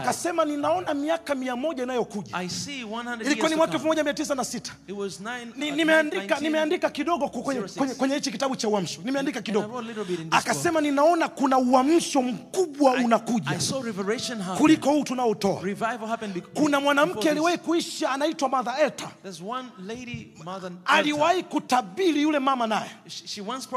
[0.01, 2.37] akasema ninaona miaka mia moja inayokuja.
[2.37, 3.85] I see 100 Ilikuwa ni mwaka come.
[4.03, 4.73] 1906.
[4.88, 7.79] It was nine, Ni- uh, nimeandika nimeandika kidogo kwenye, 06.
[7.79, 9.01] kwenye, kwenye hichi kitabu cha uamsho.
[9.05, 9.83] Nimeandika kidogo.
[10.31, 13.51] akasema ninaona kuna uamsho mkubwa unakuja.
[14.59, 15.62] Kuliko huu tunaotoa.
[16.55, 19.41] Kuna mwanamke aliwahi kuisha anaitwa Mother Eta There's
[21.43, 22.91] aliwahi kutabiri yule mama naye.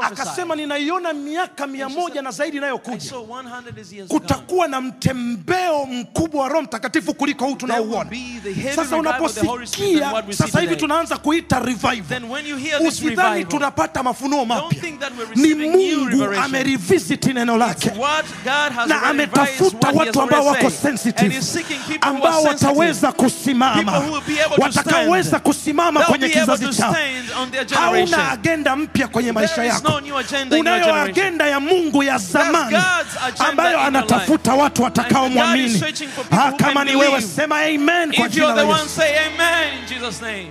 [0.00, 3.00] Akasema ninaiona miaka mia moja na zaidi inayokuja.
[3.00, 4.20] Saw 100 is years to come.
[4.20, 8.10] kutakuwa na mtembeo mkubwa wa roho mtakatifu kuliko huu tunaouona
[8.74, 12.22] sasa unaposikia sasa hivi tunaanza kuita revival.
[12.88, 14.82] Usidhani tunapata mafunuo mapya.
[15.36, 17.92] ni mungu amerivisiti neno lake.
[18.86, 21.40] na ametafuta watu ambao wako sensitive
[22.00, 24.02] ambao wataweza kusimama.
[24.58, 26.96] Watakaoweza kusimama kwenye kizazi chao
[27.74, 30.00] hauna agenda mpya kwenye maisha yako.
[30.00, 32.76] no unayo agenda ya mungu ya zamani
[33.38, 35.82] ambayo anatafuta watu watakaomwamini
[36.30, 39.00] Ah, kama ni wewe sema amen kwa jina la yesu.
[39.02, 40.50] amen Jesus' name.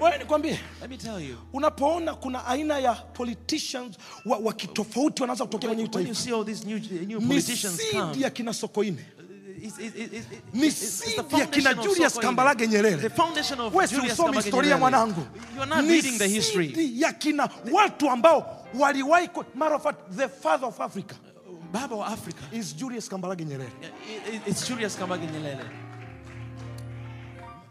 [0.00, 1.36] wewe nikwambie Let me tell you.
[1.52, 6.24] unapoona kuna aina ya politicians wa, wa kitofauti wanaanza kutokea kwenye hii When you taifa
[6.24, 9.04] see all these new, new ni sidi ya kina sokoine
[10.52, 13.10] ni sidi ya kina julius kambarage nyerere
[13.72, 15.26] wewe si usomi historia mwanangu
[15.82, 16.68] ni reading the history.
[16.68, 21.14] sidi ya kina watu ambao waliwahi ku- matter of fact the father of africa
[21.72, 22.42] Baba wa Africa.
[22.52, 25.64] is julius kambarage nyerere It- it- It's Julius Kambarage Nyerere.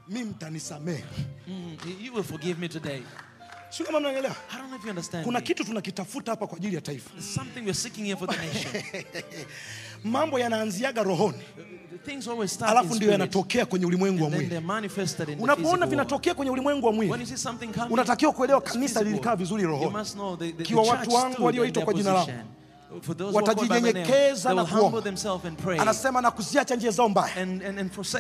[0.10, 1.04] mi mtanisamehe
[1.47, 3.04] Mm, You will forgive me today.
[3.69, 5.25] sio kama mnaelewa I don't know if you understand.
[5.25, 5.45] kuna me.
[5.45, 8.84] kitu tunakitafuta hapa kwa ajili ya taifa something we're seeking here for the nation.
[10.03, 11.38] mambo yanaanziaga rohoni.
[12.62, 14.57] Alafu ndio yanatokea kwenye ulimwengu wa mwili.
[15.39, 17.13] unapoona vinatokea kwenye ulimwengu wa mwili
[17.89, 19.95] unatakiwa kuelewa kanisa lilikaa vizuri rohoni.
[20.63, 22.31] Kiwa watu wangu walioitwa kwa jina langu.
[23.34, 25.04] Watajinyenyekeza na kuomba.
[25.80, 27.36] anasema na kuziacha njia zao mbaya.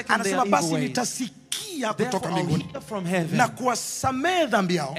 [0.07, 2.65] Anasema basi nitasikia kutoka mbinguni
[3.31, 4.95] na kuwasamehe dhambi yao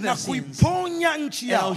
[0.00, 1.76] na kuiponya nchi yao.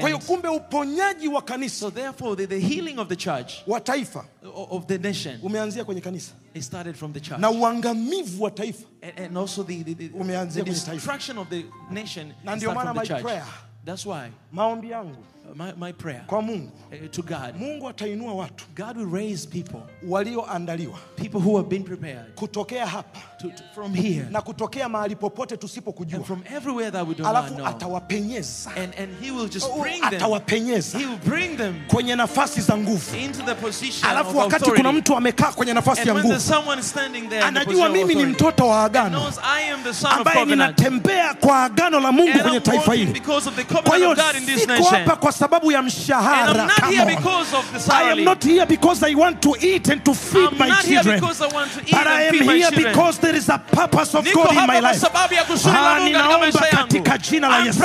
[0.00, 3.80] Kwa hiyo kumbe uponyaji wa kanisa So therefore, the, the healing of the church, wa
[3.80, 4.24] taifa
[4.70, 6.32] of the nation, umeanzia kwenye kanisa.
[6.54, 7.40] it started from the church.
[7.40, 11.64] na uangamivu wa taifa And, and also the, the, the, Umeanzia the destruction of the
[11.90, 13.44] nation na ndio maana my prayer
[13.84, 15.16] That's why maombi yangu
[15.54, 16.22] my, my prayer.
[16.26, 16.70] Kwa mungu.
[16.92, 18.64] Uh, to God, mungu atainua watu.
[18.76, 20.98] God will raise people, walioandaliwa.
[21.16, 22.34] People who have been prepared.
[22.34, 23.18] Kutokea hapa.
[23.40, 24.26] To, to, from here.
[24.30, 27.66] Na kutokea mahali popote and tusipokujua from everywhere that we don't alafu know.
[27.66, 28.70] atawapenyeza.
[28.76, 30.98] And, and He will just Oh, bring them, atawapenyeza.
[30.98, 33.16] He will bring them kwenye nafasi za nguvu.
[33.16, 37.42] into the position alafu wakati kuna mtu amekaa kwenye nafasi ya nguvu someone standing there
[37.42, 42.00] anajua mimi ni mtoto wa agano I am the son of ambaye ninatembea kwa agano
[42.00, 43.12] la mungu kwenye taifa hili.
[43.12, 44.94] because of the kwa hiyo of God in this siko nation.
[44.94, 46.50] hapa kwa sababu ya mshahara.
[46.50, 47.08] I'm not Come here on.
[47.16, 50.48] because of the I am not here because I want to eat and to feed
[50.52, 54.56] I'm my children but I am here because there is a purpose of Niko God
[54.56, 55.04] in my life.
[55.04, 57.82] Ah, katika ninaomba katika jina la Yesu.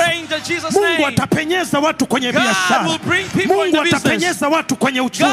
[0.72, 2.88] Mungu atapenyeza watu kwenye biashara.
[3.46, 5.30] Mungu atapenyeza watu kwenye uchumi.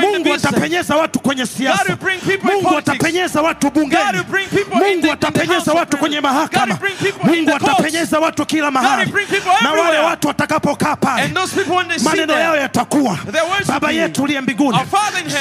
[0.00, 1.96] Mungu atapenyeza watu kwenye siasa.
[2.42, 4.02] Mungu atapenyeza watu bungeni.
[4.72, 6.78] Mungu atapenyeza watu kwenye mahakama.
[7.24, 9.12] Mungu atapenyeza watu kila mahali.
[9.62, 11.31] na wale watu watakapokaa pale
[12.04, 13.18] maneno yao yatakuwa.
[13.66, 14.78] Baba yetu uliye mbinguni,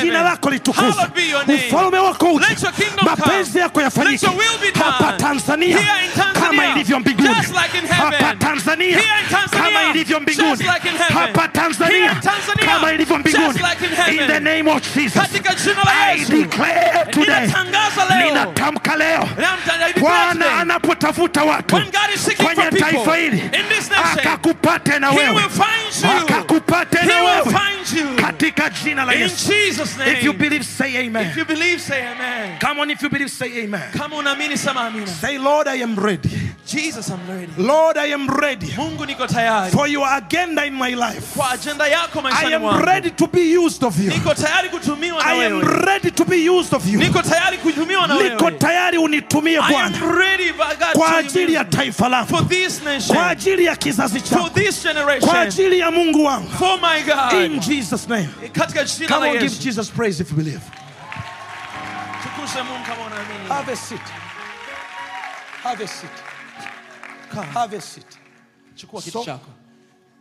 [0.01, 1.03] jina lako litukuzwe,
[1.67, 2.45] ufalme wako uje,
[3.01, 4.27] mapenzi yako yafanyike.
[4.83, 5.77] hapa Tanzania
[6.33, 7.29] kama ilivyo mbinguni,
[7.97, 8.99] hapa Tanzania
[9.51, 10.63] kama ilivyo mbinguni,
[11.13, 12.15] hapa Tanzania
[12.65, 13.59] kama ilivyo mbinguni.
[14.11, 15.23] In the name of Jesus,
[15.87, 17.47] I declare today,
[18.23, 19.29] ninatamka leo,
[19.99, 21.81] Bwana anapotafuta watu
[22.43, 23.49] kwenye taifa hili
[24.13, 25.41] akakupate na wewe.
[27.01, 27.51] He will wewe.
[27.51, 28.15] find you.
[28.15, 29.51] katika jina la In Yesu.
[29.51, 30.11] Jesus' name.
[30.11, 31.27] if you believe say amen.
[31.27, 32.59] If you believe, say amen.
[32.59, 33.91] come on if you believe say amen.
[33.97, 35.07] Kama unaamini sema amina.
[35.07, 36.29] say Lord I am ready.
[36.65, 37.51] Jesus, I'm ready.
[37.57, 38.67] Lord I am ready.
[38.67, 39.71] Mungu niko tayari.
[39.71, 41.35] For your agenda in my life.
[41.35, 44.11] Kwa ajenda yako I am ready to be used of you.
[44.11, 46.99] Niko tayari kutumiwa na I am ready to be used of you.
[46.99, 48.57] Niko tayari kutumiwa na niko wewe.
[48.57, 52.27] tayari unitumie I am ready God kwa ajili ya taifa langu.
[52.27, 54.49] For this nation, kwa ajili ya kizazi for changu.
[54.49, 55.29] this kwa generation,
[55.71, 59.89] ajili ya Mungu wangu for my in Jesus name Katika jina la on give Jesus
[59.91, 60.61] praise if you believe
[62.23, 63.47] Tukuze Mungu kama unaamini.
[63.49, 64.01] have a seat
[65.63, 66.11] have a seat
[67.33, 67.41] Kaa.
[67.43, 68.17] have a seat
[68.75, 69.49] Chukua kitu chako.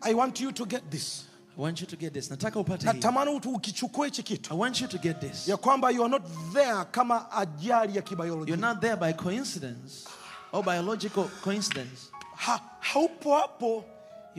[0.02, 1.24] I want you to get this
[1.58, 2.30] I want you to get this.
[2.30, 2.92] Nataka upate hii.
[2.92, 5.48] natamani ukichukua hichi kitu I want you to get this.
[5.48, 10.08] ya kwamba you are not there kama ajali ya kibiolojia You're not there by coincidence
[10.52, 12.00] or biological coincidence.
[12.36, 13.84] ha, haupo hapo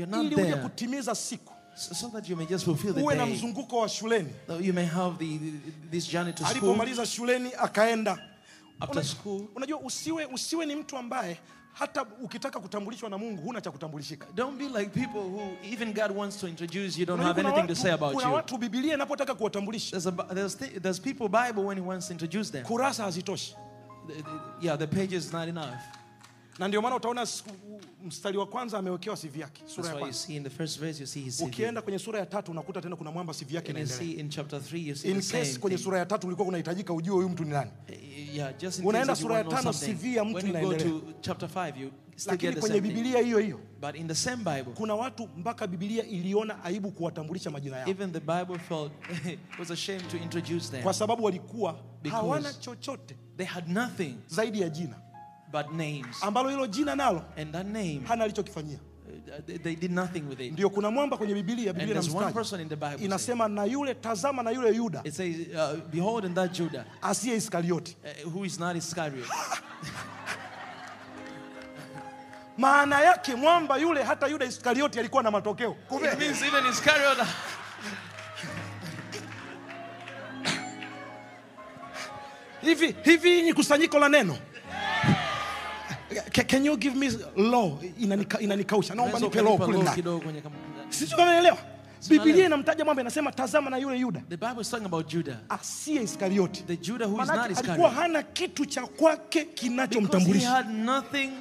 [0.06, 3.34] ili uje kutimiza siku So, that you may just fulfill the uwe na day.
[3.36, 5.40] mzunguko wa shuleni That You may have the,
[5.92, 6.52] this journey to school.
[6.52, 8.12] alipomaliza shuleni akaenda
[8.80, 9.48] After Una- school.
[9.56, 11.38] unajua usiwe, usiwe ni mtu ambaye
[11.74, 15.42] hata ukitaka kutambulishwa na mungu huna cha kutambulishika Don't be like people who,
[15.74, 18.34] even God wants to introduce you, don't have anything to say about kuna you.
[18.34, 22.14] watu bibilia inapotaka kuwatambulisha There's, a, there's, thi- there's people Bible when he wants to
[22.14, 22.64] introduce them.
[22.66, 23.56] kurasa hazitoshi
[24.08, 25.76] The- the- Yeah, the page is not enough.
[26.60, 27.28] Na ndio maana utaona
[28.06, 30.34] mstari wa kwanza amewekewa sivi yake sura ya kwanza.
[30.34, 31.46] in the first verse you see his CV.
[31.48, 34.20] ukienda kwenye sura ya tatu unakuta tena kuna mwamba sivi yake inaendelea.
[34.20, 35.84] in chapter 3 you see in the same kwenye thing.
[35.84, 37.72] sura ya tatu ulikuwa unahitajika ujue huyu mtu ni nani.
[37.88, 37.98] Eh,
[38.36, 39.74] Yeah, just in Unaenda sura ya tano.
[39.74, 42.92] CV ya mtu When you go to chapter 5 you still lakini get the kwenye
[42.94, 47.52] same hiyo hiyo But in the same Bible, kuna watu mpaka bibilia iliona aibu kuwatambulisha
[47.52, 47.90] majina yao.
[47.90, 48.92] even the Bible felt
[49.34, 50.84] it was ashamed to introduce them.
[50.84, 51.80] kwa sababu walikuwa
[52.12, 53.16] hawana chochote.
[53.38, 54.16] They had nothing.
[54.28, 54.96] Zaidi ya jina
[55.52, 56.18] but names.
[56.22, 60.54] ambalo hilo jina nalo And that name, hana alichokifanyia uh, they, did nothing with it.
[60.54, 62.98] ndio kuna mwamba kwenye bibilia And biblia there's one na person in the Bible.
[62.98, 66.86] says- inasema na yule tazama na yule yuda It says, uh, Behold, in that Judah,
[67.02, 69.28] asiye iskarioti uh, who is not Iscariot.
[72.58, 77.18] maana yake mwamba yule hata yuda iskarioti alikuwa na matokeo Kumbe, It means even Iscariot.
[82.62, 84.38] hivi hivi ni kusanyiko la neno
[86.32, 87.72] Ca- can you give me law?
[88.00, 88.96] Inanika, inanikausha.
[88.96, 90.04] Naomba nipe law kule ndani
[90.90, 91.58] sijui kama unaelewa
[92.10, 94.22] biblia inamtaja mambo inasema tazama na yule yuda.
[94.30, 95.36] The Bible is talking about Judah.
[95.50, 100.66] asiye iskarioti The Judah who is Manake not alikuwa hana kitu cha kwake kinachomtambulisha.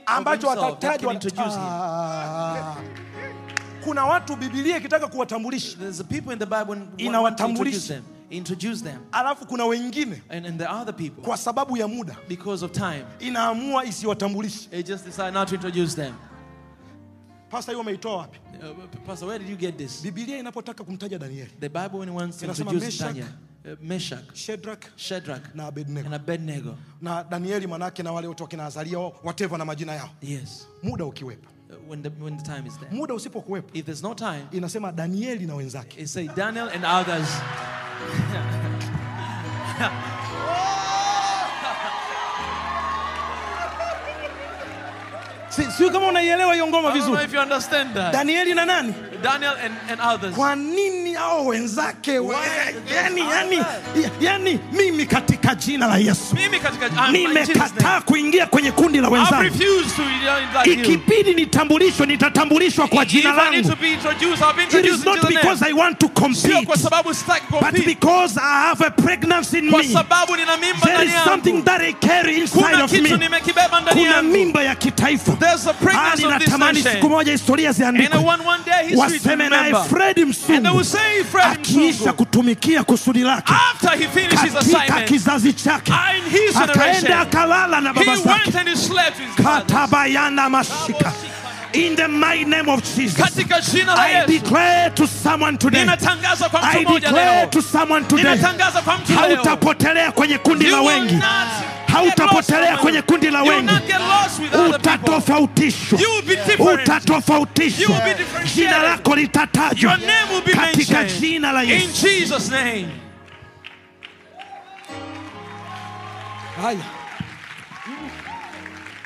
[0.06, 1.14] Ambacho atatajwa.
[1.58, 2.76] Ah.
[3.84, 5.78] kuna watu bibilia ikitaka kuwatambulisha.
[6.96, 8.00] Inawatambulisha.
[8.30, 8.98] Introduce them.
[9.12, 13.04] Alafu kuna wengine And, and the other people, kwa sababu ya muda because of time,
[13.18, 14.68] inaamua isiwatambulishe.
[14.70, 16.14] They just decide not to introduce them.
[17.50, 18.38] Pastor, hiyo umeitoa wapi?
[18.62, 20.02] Uh, Pastor, where did you get this?
[20.02, 21.50] bibilia inapotaka kumtaja danieli.
[21.60, 23.26] The Bible when it wants to Inasema introduce Meshach, Daniel,
[23.64, 26.06] uh, Meshach, shedrak Shadrach, na abednego.
[26.06, 26.76] And Abednego.
[27.00, 30.10] na danieli manake na wale wote wakina azaria wateva na majina yao.
[30.22, 30.68] Yes.
[30.82, 31.48] muda ukiwepo.
[31.50, 32.90] Uh, When the, when the time is there.
[32.92, 37.28] muda usipokuwepo If there's no time, inasema danieli na wenzake it say Daniel and others.
[45.50, 47.24] sio kama unaielewa hiyo ngoma I don't know vizuri.
[47.28, 48.12] if you understand that.
[48.12, 48.94] danieli na nani?
[49.22, 50.34] Daniel and, and others.
[50.34, 52.12] kwa nini hao wenzake
[52.94, 53.64] yani, yani,
[54.20, 56.34] yani mimi katika jina la yesu.
[56.34, 59.42] Mimi katika ah, I'm in Jesus' nimekataa kuingia kwenye kundi la wenzangu.
[59.42, 60.72] refused to invite you.
[60.94, 63.70] ikibidi nitambulishwe nitatambulishwa kwa jina If I need langu.
[63.76, 67.14] to be introduced, I'll be it is not because i want to compete kwa sababu
[67.14, 69.84] sitaki but because i have a pregnancy in me.
[69.84, 73.10] sababu nina mimba there is something that i carry inside Kuna of me.
[73.92, 76.60] kuna mimba ya kitaifa there's a presence of this man.
[76.60, 78.18] bali natamani siku moja historia ziandikwe,
[78.96, 80.84] waseme naye Fredi Msungu.
[81.42, 83.52] Akiisha kutumikia kusudi lake.
[83.80, 85.92] Katika kizazi chake.
[86.62, 88.50] akaenda akalala na baba zake.
[88.70, 88.90] his
[90.50, 91.12] mashika.
[91.72, 98.04] In the mighty name of Jesus, I declare to someone today, I declare to someone
[98.08, 98.36] today,
[99.14, 101.18] hautapotelea kwenye kundi la wengi.
[101.92, 103.72] Hautapotelea kwenye kundi la wengi.
[104.74, 105.98] utatofautishwa.
[106.74, 107.96] Utatofautishwa.
[108.54, 109.98] Jina lako litatajwa.
[110.56, 112.06] Katika jina la yesu.
[116.62, 116.78] Haya.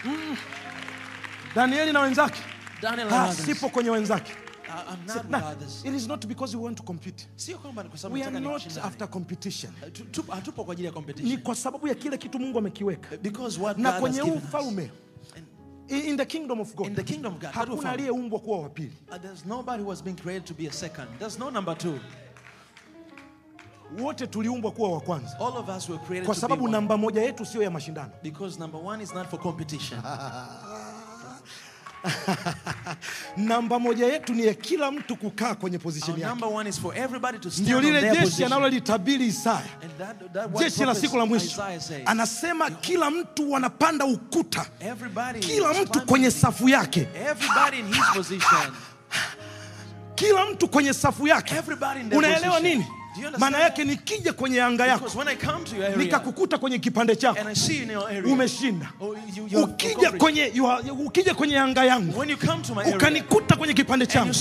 [0.05, 0.37] Mm.
[1.55, 2.41] danieli na wenzake.
[2.83, 3.47] Daniel Ah, and others.
[3.47, 4.33] sipo kwenye wenzake
[4.89, 5.85] I'm not with others.
[5.85, 7.27] it is not because we want to compete.
[7.37, 9.73] Sio kwamba ni kwa sababu we are not after competition.
[10.29, 13.17] Hatupo kwa ajili ya ni kwa sababu ya kile kitu mungu amekiweka.
[13.17, 14.91] Because what na God kwenye huu ufalme.
[15.89, 18.93] In the kingdom of In the kingdom of God, hakuna aliyeumbwa kuwa wa pili.
[19.11, 21.09] Uh, there's nobody who has been created to be a second.
[21.19, 22.01] There's no number two.
[24.01, 25.39] wote tuliumbwa kuwa wa kwanza.
[25.41, 28.11] All of us were created kwa sababu namba moja yetu sio ya mashindano.
[28.23, 30.01] Because number one is not for competition.
[33.37, 39.63] namba moja yetu ni ya kila mtu kukaa kwenye pozisheni yakendio lile jeshi analolitabiri isaya.
[40.59, 41.63] Jeshi la siku la mwisho.
[42.07, 44.67] Anasema kila mtu wanapanda ukuta.
[45.41, 47.09] Kila mtu kwenye safu yake.
[50.15, 51.55] Kila mtu kwenye safu yake.
[52.17, 52.87] Unaelewa nini
[53.39, 55.25] maana yake nikija kwenye anga yako
[55.97, 57.39] nikakukuta kwenye kipande chako
[58.25, 58.87] umeshinda.
[59.01, 59.17] oh,
[59.63, 60.53] ukija kwenye
[61.07, 62.25] ukija kwenye anga yangu
[62.97, 64.35] ukanikuta kwenye kipande changu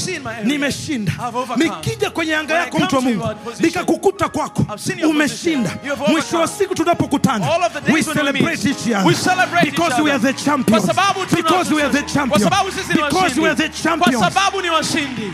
[0.44, 1.14] nimeshinda.
[1.58, 3.28] Nikija kwenye anga yako mtu wa mungu
[3.60, 4.66] nikakukuta kwako
[5.10, 5.78] umeshinda.
[6.08, 7.48] mwisho wa siku tunapokutana
[7.94, 9.06] we celebrate each other.
[9.06, 10.86] we celebrate each because we are the champions.
[10.86, 13.70] Kwa sababu tuna- because we are the champions sababu sisi ni because we are the
[13.70, 14.18] washindi.
[14.20, 15.34] Kwa sababu ni washindi.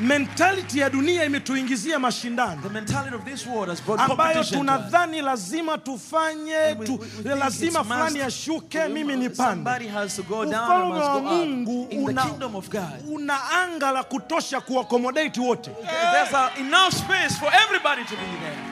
[0.00, 2.62] Mentality ya dunia imetuingizia mashindano.
[2.62, 8.78] The mentality of this world has brought ambayo tunadhani lazima tufanye tu, lazima fulani yashuke,
[8.78, 9.70] ashuke mimi nipande.
[9.70, 15.70] and ufalme wa mungu una, kingdom of God, una anga la kutosha kuakomodate wote.
[16.12, 18.71] There's enough space for everybody to be there.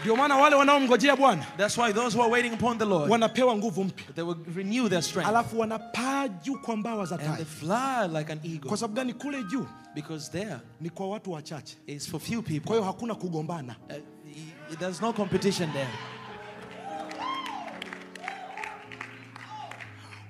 [0.00, 3.56] Ndio maana wale wanaomngojea bwana That's why those who are waiting upon the Lord, wanapewa
[3.56, 4.06] nguvu mpya.
[4.14, 5.28] they will renew their strength.
[5.28, 7.44] Alafu wanapaa juu kwa mbawa za and they tai.
[7.44, 8.68] fly like an eagle.
[8.68, 9.14] kwa sababu gani?
[9.14, 11.76] Kule juu Because there ni kwa watu wachache.
[11.86, 13.76] is for few kwa hiyo hakuna kugombana.
[14.70, 15.88] Uh, there's no competition there.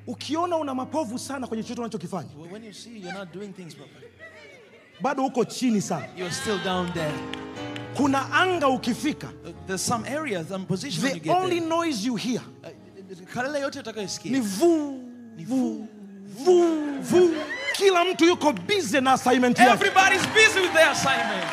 [0.06, 4.06] ukiona una mapovu sana kwenye chochote unachokifanya When you see you're not doing things properly,
[5.00, 6.06] bado uko chini sana.
[6.16, 7.12] you're still down there.
[7.96, 11.68] Kuna anga ukifika Uh, There's some area some position the you get only there.
[11.68, 12.68] noise you hear Uh,
[13.34, 13.82] Kalele yote
[14.24, 15.00] ni vu
[15.36, 15.88] vuu vu
[16.44, 17.34] vu vuu
[17.72, 21.44] kila mtu yuko busy na assignment yake Everybody's busy with their assignment.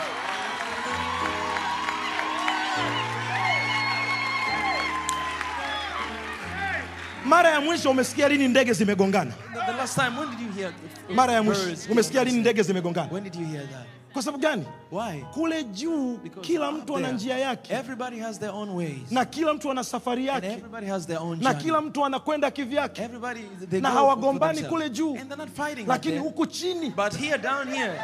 [7.26, 10.72] mara ya mwisho umesikia lini ndege zimegongana The, the last time, when did you hear?
[11.16, 11.62] mara ya mwisho
[11.92, 13.86] umesikia lini ndege zimegongana When did you hear that?
[14.18, 14.66] Kwa sababu gani?
[14.92, 15.22] Why?
[15.34, 17.74] kule juu Because kila mtu ana njia yake.
[17.74, 19.12] Everybody has their own ways.
[19.12, 20.58] na kila mtu ana safari And yake.
[20.58, 23.02] everybody has their own na kila mtu anakwenda kivyake.
[23.04, 23.40] Everybody,
[23.70, 25.10] they na hawagombani kule juu.
[25.16, 26.90] And they're not fighting lakini huku chini.
[26.90, 28.00] But here, down here,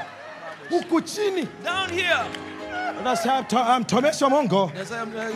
[0.69, 1.47] huku chini.
[1.63, 2.52] Down here, Unasema, "To-
[3.79, 4.89] mtumishi wa mungu there's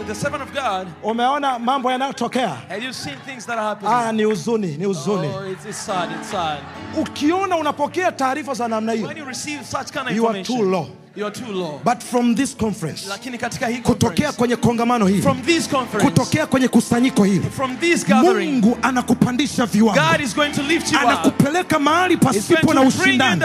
[0.07, 0.87] the servant of God.
[1.03, 3.93] umeona mambo yanayotokea Have you seen things that are happening?
[3.93, 6.59] ah, ni huzuni ni huzuni Oh, it's, it's sad, it's sad.
[7.01, 10.87] ukiona unapokea taarifa za namna hiyo you receive such kind of You are too low.
[11.17, 11.81] You too low.
[11.83, 16.45] but from this conference Lakini katika hii kutokea kwenye kongamano hili from this conference, kutokea
[16.47, 20.01] kwenye kusanyiko hili from this gathering, mungu anakupandisha viwango.
[20.11, 23.41] God is going to lift you anakupeleka mahali pasipo na ushindani.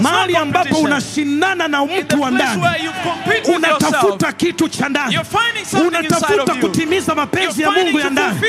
[0.00, 2.62] mahali ambapo unashindana na mtu wa ndani.
[3.56, 5.18] unatafuta kitu cha ndani.
[5.88, 8.40] unatafuta kutimiza mapenzi ya mungu ya ndani.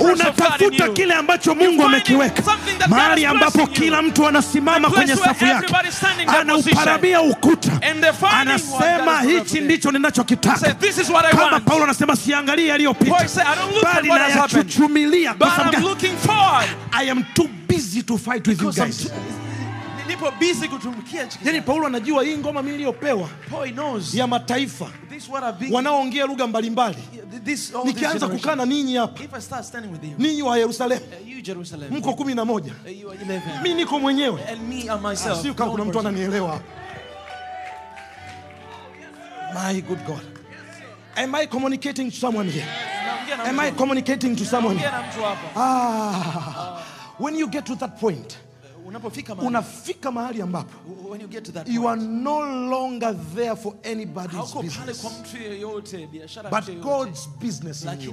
[0.00, 2.42] unatafuta kile ambacho mungu amekiweka.
[2.88, 5.74] mahali ambapo kila mtu anasimama kwenye safu yake.
[6.40, 7.70] anauparabia ukuta.
[7.90, 7.99] And
[8.30, 10.74] Anasema hichi ndicho ninachokitaka.
[11.30, 13.26] Kama paulo anasema siangalii yaliyopita
[13.82, 15.88] bali nayachuchumilia kwa sababu I'm gani?
[15.88, 16.68] looking forward.
[16.92, 19.08] i am too busy to fight with you guys.
[20.08, 23.28] nipo busy kutumikia yani paulo anajua hii ngoma mi iliyopewa
[24.12, 24.86] ya mataifa
[25.70, 26.98] wanaoongea lugha mbalimbali.
[27.84, 29.20] Nikianza kukaa na ninyi hapa
[30.18, 31.00] ninyi wa yerusalemu.
[31.90, 32.72] Mko kumi na moja.
[33.00, 34.40] You are 11, mi niko mwenyewe.
[35.10, 35.42] Myself.
[35.42, 36.79] siu kama kuna mtu ananielewa hapa
[39.54, 40.22] my good god.
[41.16, 42.66] Am i communicating to someone here?
[43.44, 44.90] Am i communicating to someone here?
[45.56, 46.86] Ah
[47.20, 48.38] when you get to that point
[49.38, 50.74] unafika mahali ambapo
[51.66, 52.40] you are no
[52.70, 55.06] longer there for anybody's business.
[56.50, 58.12] but god's business in you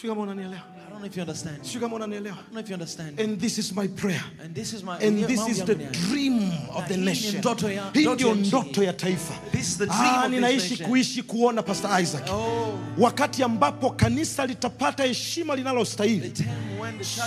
[0.00, 0.62] sio kama unanielewa?
[0.86, 1.58] I don't know if you understand.
[1.64, 3.20] Sio kama unanielewa don't know if you understand.
[3.20, 4.22] and this is my prayer.
[4.44, 7.40] And this is my and this is the dream of the nation.
[7.40, 9.34] ndoto ya- hii ndio ndoto ya taifa.
[9.52, 12.28] This is the dream ah, of ninaishi kuishi kuona pastor isaac.
[12.30, 16.32] Oh, wakati ambapo kanisa litapata heshima linalostahili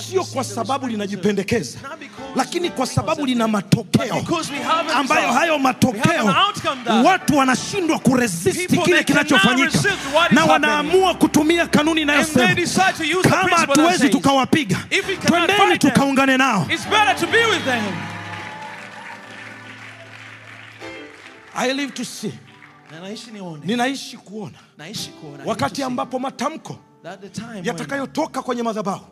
[0.10, 1.80] sio kwa sababu linajipendekeza
[2.36, 4.26] lakini kwa sababu lina matokeo.
[4.96, 6.36] Ambayo hayo matokeo
[7.06, 9.80] watu wanashindwa kuresisti kile kinachofanyika
[10.32, 12.56] na wanaamua kutumia kanuni inayosema
[13.30, 14.78] kama hatuwezi tukawapiga
[15.28, 16.68] twendeni tukaungane nao.
[21.56, 22.34] I live to see.
[22.92, 23.62] Ninaishi nione.
[23.66, 24.58] ninaishi kuona.
[24.78, 25.44] Naishi kuona.
[25.46, 26.78] wakati ambapo matamko
[27.64, 29.06] yatakayotoka kwenye madhabahu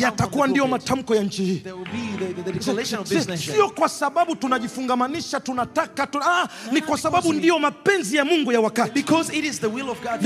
[0.00, 3.28] yatakuwa ndiyo matamko ya nchi hii there will be the, the, the declaration of this
[3.28, 3.54] nation.
[3.56, 8.60] sio kwa sababu tunajifungamanisha tunataka tuna, ah, ni kwa sababu ndiyo mapenzi ya mungu ya
[8.60, 8.92] wakati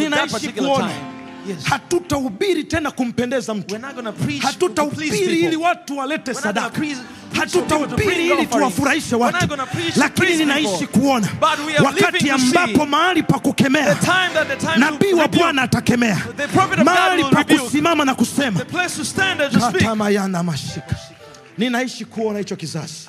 [0.03, 1.16] ninaishi kuona time.
[1.49, 1.65] Yes.
[1.65, 3.79] hatutahubiri tena kumpendeza mtu.
[4.43, 6.81] Hatutahubiri ili watu walete sadaka.
[7.39, 9.49] hatutahubiri ili tuwafurahishe watu.
[9.97, 11.29] lakini ninaishi kuona
[11.85, 13.97] wakati ambapo mahali pa kukemea
[14.77, 16.19] nabii wa bwana atakemea.
[16.85, 18.61] mahali pa kusimama na kusema
[19.61, 20.97] katamayana mashika
[21.59, 23.09] ninaishi kuona hicho kizazi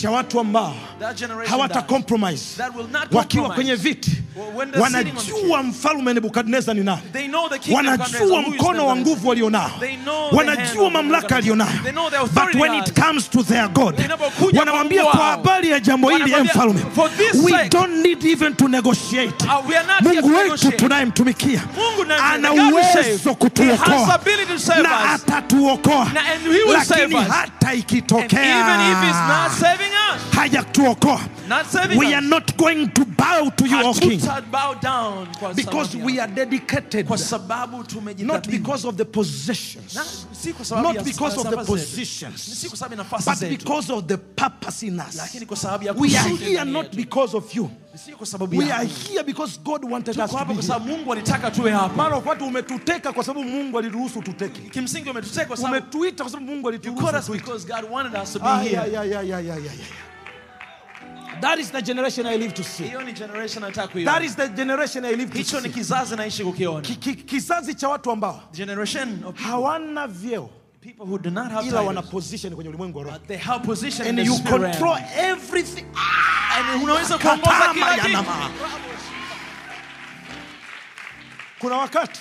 [0.00, 0.74] cha watu ambao
[1.48, 2.62] hawata compromise
[3.12, 4.10] wakiwa kwenye viti
[4.80, 7.02] wanajua mfalme Nebukadnezar ni nani.
[7.74, 9.70] Wanajua mkono wa nguvu walionao
[10.32, 11.70] wanajua mamlaka alionayo
[12.34, 13.94] but when it comes to their god
[14.58, 16.80] wanawambia kwa habari ya jambo hili e mfalme
[17.44, 19.32] we don't need even to negotiate.
[19.46, 19.62] To
[20.02, 21.62] mungu wetu tunayemtumikia.
[22.24, 24.18] Ana uwezo kutuokoa
[24.82, 26.10] na atatuokoa.
[26.72, 27.26] Lakini us.
[27.62, 32.26] Hata And ikitokea even if he's not saving us, hajatuokoa not saving we us, are
[32.26, 34.20] not going to bow to you o king.
[34.20, 37.06] hatuta bow down kwa because sababu we ya- are dedicated.
[37.06, 38.50] Kwa sababu not tumejidhabihu.
[38.50, 39.94] because of the possessions
[40.82, 42.66] Not because of the positions
[43.24, 45.16] but because of the purpose in us.
[45.16, 47.70] Lakini kwa sababu ya we are here not because of you.
[48.50, 50.62] We are here because god wanted us to be kwa here.
[50.62, 51.94] Sababu Mungu alitaka tuwe hapa.
[51.96, 54.60] Maana watu umetuteka kwa sababu mungu aliruhusu tuteke.
[54.60, 58.32] Kimsingi umetuteka kwa sababu umetuita kwa sababu mungu you alituruhusu us because God wanted us
[58.32, 58.70] to be here.
[58.72, 60.11] yeah, yeah, yeah, yeah, yeah, yeah.
[61.42, 62.84] That is the generation i live to see.
[62.84, 65.74] Hiyo ni generation nataka that is the generation i live to hicho ni see.
[65.74, 66.80] kizazi naishi kukiona.
[66.80, 71.68] Ki- ki- kizazi cha watu ambao generation of hawana vyeo people who do not have
[71.68, 73.18] ila wana position kwenye ulimwengu wa roho.
[73.28, 75.84] They have position and you control everything.
[76.54, 78.24] And unaweza kuongoza kila kitu
[81.58, 82.20] kuna wakati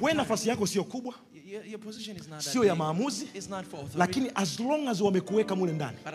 [0.00, 1.14] we nafasi yako sio kubwa
[1.52, 3.98] Your, your position is not that sio ya maamuzi It's not for authority.
[3.98, 6.14] lakini as long as wamekuweka mule ndani but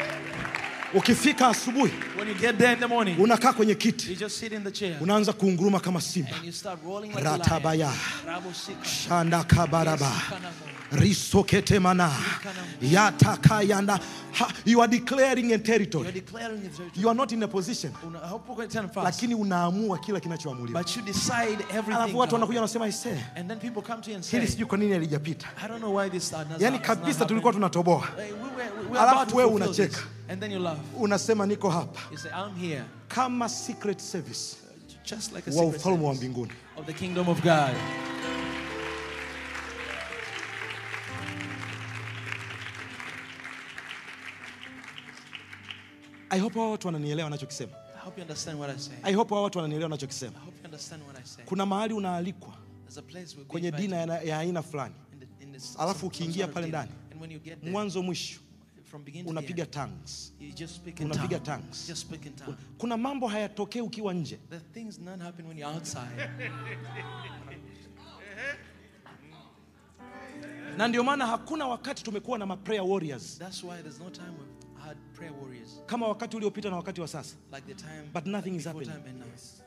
[0.00, 4.38] as ukifika asubuhi when you get there in the morning, unakaa kwenye kiti you just
[4.40, 4.96] sit in the chair.
[5.00, 6.36] unaanza kuunguruma kama simba.
[6.36, 7.88] And you start rolling like ratabaya.
[7.88, 7.94] a lion.
[8.26, 8.84] Rabo shika.
[8.84, 10.10] shanda kabaraba.
[10.28, 10.78] Kanamo.
[10.92, 12.10] risokete mana.
[12.82, 14.00] Yatakayanda
[14.64, 16.22] you are declaring a territory.
[16.94, 17.92] You are not in a position.
[19.02, 20.82] Lakini unaamua kila kinachoamuliwa.
[20.82, 21.02] But you
[21.94, 23.24] alafu watu wanakuja wanasema ise
[24.30, 27.00] hili sijui kwa nini alijapita I don't know why this has yani not- has not
[27.00, 28.08] kabisa tulikuwa tunatoboa.
[28.98, 29.98] Alafu wewe unacheka.
[30.28, 30.78] And then you laugh.
[30.96, 32.84] unasema niko hapa You say, I'm here.
[33.08, 34.56] kama secret service
[35.04, 37.74] Just like a wa ufalme wa mbinguni of the kingdom of God.
[46.30, 47.72] i hope watu wananielewa nachokisema.
[47.96, 48.94] I hope you understand what I say.
[49.02, 50.32] i hope watu wananielewa nachokisema.
[50.38, 51.44] I hope you understand what I say.
[51.44, 52.54] kuna mahali unaalikwa
[52.84, 54.94] There's a place we'll be kwenye dina ya aina fulani
[55.78, 56.90] Alafu ukiingia pale ndani,
[57.70, 58.40] mwanzo mwisho
[59.26, 60.32] unapiga tongues.
[61.00, 62.06] Unapiga tongues.
[62.78, 64.38] kuna mambo hayatokee ukiwa nje.
[70.76, 73.38] Na ndio maana hakuna wakati tumekuwa na maprayer warriors.
[73.38, 74.47] That's why no time
[75.86, 77.36] kama wakati uliopita na wakati wa sasa.
[77.54, 78.92] Like the time But nothing is happening.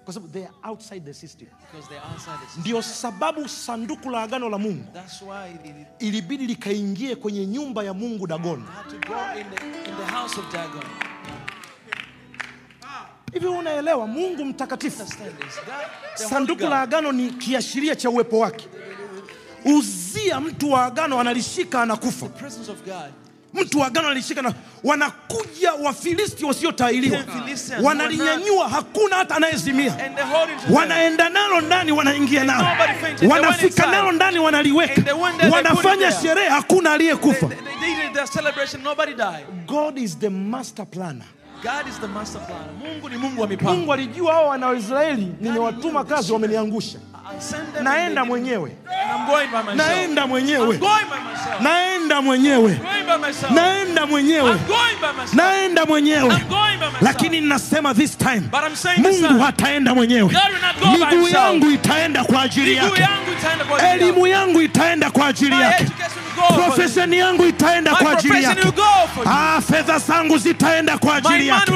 [0.06, 1.48] kwa sababu they are outside the system.
[1.72, 2.62] Because they're outside the system.
[2.62, 7.94] ndio sababu sanduku la agano la mungu That's why it, ilibidi likaingie kwenye nyumba ya
[7.94, 10.84] mungu dagoni had to go in the, in the house of Dagon.
[13.34, 14.08] hivi unaelewa?
[14.08, 15.04] Mungu mtakatifu.
[16.16, 18.68] Sanduku la agano ni kiashiria cha uwepo wake.
[19.66, 22.30] Uzia mtu wa agano analishika anakufa
[23.54, 24.54] mtu wa agano analishika na
[24.84, 27.20] wanakuja wafilisti wasiotahiriwa.
[27.84, 29.96] Wanalinyanyua hakuna hata anayezimia.
[30.72, 32.68] Wanaenda nalo ndani wanaingia nalo.
[33.30, 35.16] wanafika nalo ndani wanaliweka.
[35.52, 37.50] Wanafanya sherehe hakuna aliyekufa.
[39.68, 41.26] God is the master planner.
[41.64, 42.74] God is the master planner.
[42.94, 43.74] Mungu ni Mungu wa mipango.
[43.76, 47.00] mungu alijua hao wana waisraeli nimewatuma kazi wameniangusha
[47.84, 48.72] naenda mwenyewe.
[48.72, 49.78] And I'm going by myself.
[49.78, 50.80] naenda mwenyewe.
[51.62, 52.74] Naenda mwenyewe.
[52.74, 53.52] Going by myself.
[53.52, 54.52] naenda mwenyewe.
[54.52, 55.34] I'm going by myself.
[55.34, 56.30] naenda mwenyewe.
[56.36, 57.02] I'm going by myself.
[57.02, 60.32] lakini ninasema this time But I'm saying this mungu hataenda mwenyewe.
[60.92, 63.08] Miguu yangu itaenda kwa ajili yake.
[63.94, 65.86] elimu yangu itaenda kwa ajili yake.
[66.56, 68.68] profesheni yangu itaenda kwa ajili yake.
[69.26, 71.72] ah, fedha zangu zitaenda kwa ajili yake.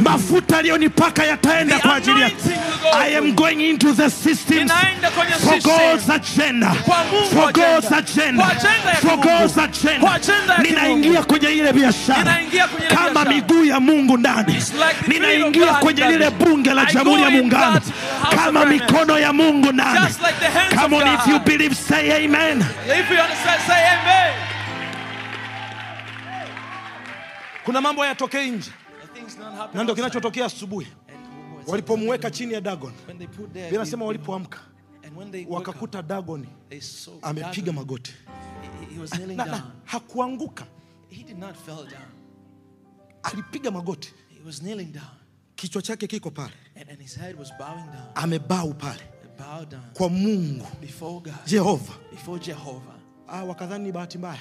[0.00, 2.36] mafuta aliyonipaka yataenda kwa ajili yake.
[2.98, 5.60] i am going into the systems for system.
[5.62, 6.74] God's agenda.
[6.84, 7.52] Kwa Mungu for.
[7.52, 8.42] God's agenda.
[8.44, 9.16] Kwa agenda ya for.
[9.16, 10.00] God's agenda.
[10.00, 12.18] Kwa agenda ya ninaingia kwenye ile biashara.
[12.18, 14.52] Ninaingia kwenye kama miguu ya Mungu ndani.
[14.54, 17.80] Like ninaingia kwenye lile bunge la Jamhuri ya Muungano.
[18.36, 20.06] kama mikono ya Mungu ndani.
[20.06, 22.58] Just like the hands come of on if you believe say amen.
[22.60, 24.32] If you understand, say amen.
[27.64, 28.70] kuna mambo hayatokei nje.
[29.74, 30.86] Na ndio kinachotokea asubuhi
[31.66, 34.58] walipomweka chini ya Dagon when they put there, Biblia inasema they- walipoamka
[35.54, 36.46] wakakuta Dagon
[37.22, 38.14] amepiga magoti.
[39.36, 40.66] Na, na, hakuanguka.
[43.22, 44.14] Alipiga magoti.
[45.54, 46.52] Kichwa chake kiko pale.
[48.14, 49.02] Amebau pale.
[49.94, 50.66] Kwa Mungu.
[51.46, 51.92] Jehova.
[53.28, 54.40] Ah, wakadhani ni bahati mbaya.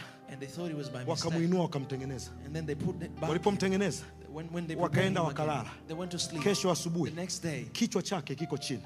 [1.25, 2.31] Wakamuinua wakamtengeneza.
[3.27, 4.03] Walipomtengeneza
[4.35, 5.69] When, when they wakaenda wakalala.
[5.87, 6.43] they went to sleep.
[6.43, 7.11] kesho asubuhi
[7.71, 8.83] kichwa chake kiko chini.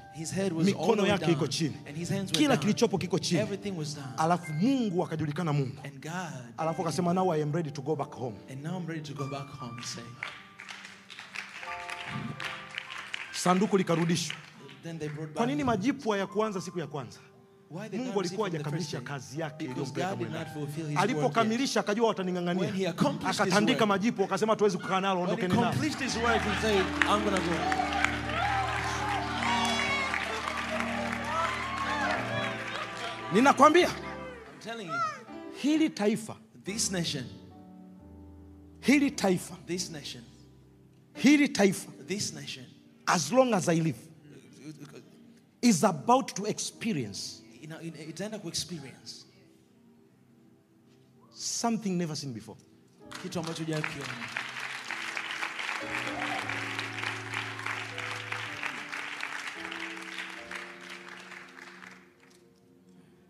[0.64, 1.74] mikono yake iko chini.
[2.32, 3.42] kila kilichopo kiko chini.
[4.16, 5.76] Alafu mungu akajulikana mungu.
[6.56, 8.36] Alafu akasema now I am ready to go back home.
[8.48, 10.02] And now I'm ready to go back home say.
[13.32, 14.36] sanduku likarudishwa.
[15.34, 17.18] Kwa nini majipu hayakuanza siku ya kwanza
[17.70, 20.96] mungu alikuwa ajakamilisha hajakamilisha kazi yake iliyompeleka mwendani.
[20.96, 22.88] alipokamilisha akajua wataning'ang'ania
[23.24, 25.74] akatandika majipo majipu akasema tuwezi kukaa nalo ondokeni nalo.
[33.32, 33.90] ninakwambia
[35.62, 37.24] hili taifa this nation,
[38.80, 40.24] hili taifa this nation,
[41.14, 42.66] hili taifa this nation,
[43.06, 43.98] as long as i live
[45.62, 47.40] is about to experience
[47.70, 49.24] ina- ina- itaenda kuexperience
[51.34, 52.58] something never seen before
[53.22, 54.14] kitu ambacho kukiona.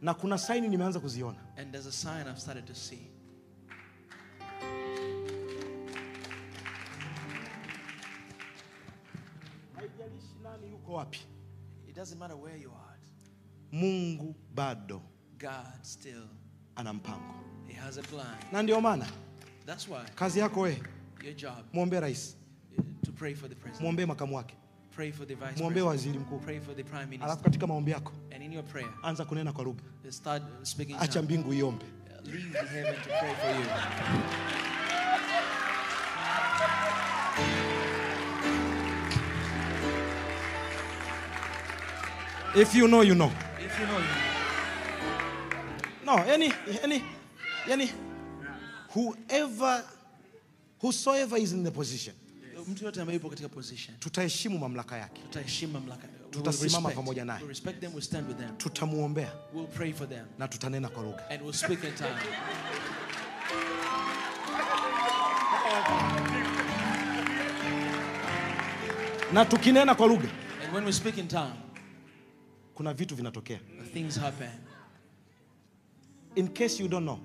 [0.03, 3.11] na kuna saini nimeanza kuziona And there's a sign I've started to see.
[9.77, 11.21] haijalishi nani yuko wapi
[11.89, 12.90] It doesn't matter where you are.
[13.73, 15.03] Mungu bado
[15.39, 16.25] God still,
[16.77, 17.35] ana mpango.
[17.67, 18.37] He has a plan.
[18.53, 19.07] na ndio maana
[19.67, 20.83] That's why kazi yako wewe
[21.23, 22.37] mwombe mwombee rais
[23.05, 24.57] to pray for the president, mwombee makamu wake
[24.95, 26.39] pray for the vice mwombee waziri mkuu.
[26.39, 29.65] Pray for the prime alafu katika maombi yako and in your prayer, anza kunena kwa
[29.65, 29.83] lugha.
[30.11, 30.97] start speaking.
[30.97, 31.85] in acha mbingu iombe.
[32.25, 33.67] Leave the heaven to pray for you.
[42.63, 43.31] if you know you know
[43.81, 43.87] You.
[46.07, 46.53] no yani
[46.83, 47.03] yani
[47.69, 47.91] yani
[48.95, 49.85] whoever
[50.83, 52.15] whosoever is in the position
[52.69, 56.09] Mtu yote ambaye yupo katika position, tutaheshimu mamlaka yake tutaheshimu mamlaka.
[56.31, 57.47] Tutasimama pamoja naye.
[57.49, 58.57] Respect them, we stand with them.
[58.57, 62.23] tutamuombea We'll pray for them, na tutanena kwa lugha and we'll speak in tongues.
[69.33, 70.29] na tukinena kwa lugha
[70.65, 71.53] And when we speak in tongue,
[72.75, 73.59] kuna vitu vinatokea
[73.93, 74.51] things happen.
[76.35, 77.19] in case you don't know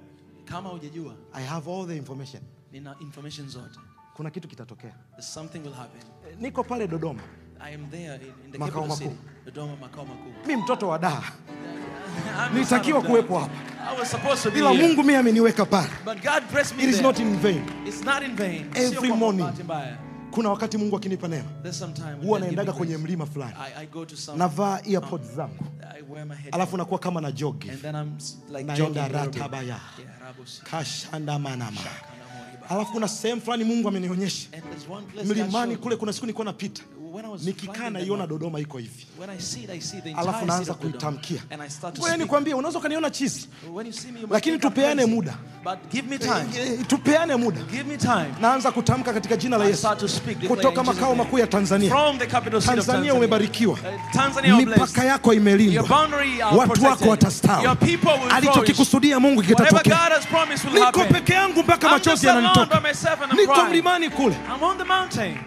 [0.45, 2.41] Kama hujajua, i have all the information
[2.71, 3.79] nina information zote.
[4.13, 6.01] kuna kitu kitatokea Something will happen.
[6.29, 7.21] Eh, niko pale dodoma
[7.59, 8.15] I am there
[8.45, 9.45] in, the Makao capital city, makuu.
[9.45, 10.47] Dodoma makao makuu.
[10.47, 11.23] mi mtoto wa daa
[12.53, 13.53] nilitakiwa kuwepo hapa
[13.91, 16.89] I was supposed to be ila mungu mimi ameniweka pale But God blessed me it
[16.89, 17.07] is there.
[17.07, 18.65] not in vain It's not in vain.
[18.75, 19.45] Every Sio morning.
[20.35, 21.49] Kuna wakati mungu akinipa neema
[22.23, 23.53] huwa naendaga kwenye mlima fulani.
[24.37, 25.65] Navaa earpods zangu.
[26.51, 27.71] Alafu nakuwa kama na jogi
[28.49, 29.79] like Naenda ratabaya.
[30.71, 31.81] Kashandamanama
[32.69, 34.47] alafu kuna sehemu fulani mungu amenionyesha.
[35.25, 36.83] Mlimani kule kuna siku nilikuwa napita
[37.43, 39.07] nikikaa naiona dodoma iko hivi.
[40.17, 41.41] alafu naanza kuitamkia.
[41.99, 43.47] ngoja nikwambie unaweza ukaniona chizi.
[44.29, 45.33] Lakini tupeane muda.
[45.63, 46.45] But give me time.
[46.57, 47.61] Eh, eh, tupeane muda.
[47.71, 48.33] Give me time.
[48.41, 49.87] naanza kutamka katika jina la yesu.
[50.47, 51.89] kutoka makao makuu ya tanzania.
[51.89, 53.13] From the capital city of tanzania Tanzania.
[53.13, 53.77] umebarikiwa.
[53.79, 54.67] Blessed.
[54.67, 56.15] mipaka yako Your imelindwa
[56.57, 57.67] watu wako watastawi.
[58.29, 60.09] Alichokikusudia mungu kitatokea.
[60.73, 62.81] Niko peke yangu mpaka machozi yananitoka.
[63.35, 64.35] niko mlimani kule.
[64.55, 65.37] I'm on the mountain.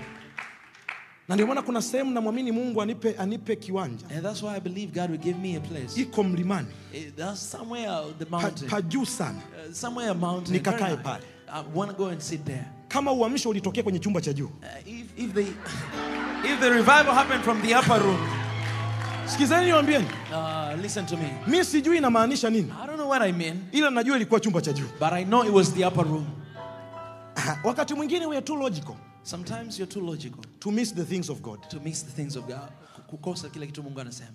[1.28, 4.92] Na ndio maana kuna sehemu namwamini mungu anipe, anipe kiwanja And that's why I believe
[5.00, 6.00] God will give me a place.
[6.00, 8.68] iko mlimani Eh, That's somewhere the pa, mountain.
[8.70, 10.54] pa juu sana Uh, somewhere a mountain.
[10.56, 11.22] Nikakae very pale.
[11.52, 12.64] I want to go and sit there.
[12.88, 15.40] kama uamsho ulitokea kwenye chumba cha juu Uh, if, if the
[16.52, 18.18] if the revival happened from the upper room,
[19.26, 21.30] sikizeni niwambieni uh, listen to me.
[21.46, 24.72] mi sijui inamaanisha nini I don't know what I mean, ila najua ilikuwa chumba cha
[24.72, 26.26] juu but I know it was the upper room.
[27.64, 31.40] wakati mwingine we are too logical Sometimes you're too logical to miss the things of
[31.42, 32.68] god to miss the things of God.
[33.06, 34.32] Kukosa kila kitu Mungu anasema.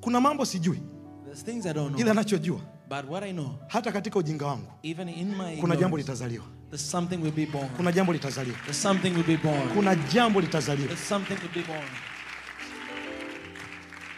[0.00, 0.80] kuna mambo sijui
[1.24, 2.00] There's things I don't know.
[2.00, 5.96] ila nachojua But what I know, hata katika ujinga wangu even in my kuna jambo
[5.96, 7.68] litazaliwa there's something will be born.
[7.68, 9.68] kuna jambo litazaliwa There's something will be born.
[9.68, 11.88] kuna jambo litazaliwa There's something will be born.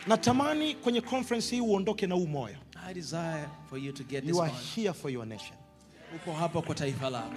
[0.07, 4.31] natamani kwenye conference hii uondoke na huu moyo I desire for you to get this
[4.31, 4.61] you are one.
[4.75, 5.57] here for your nation
[6.17, 7.35] Uko hapa kwa taifa lako.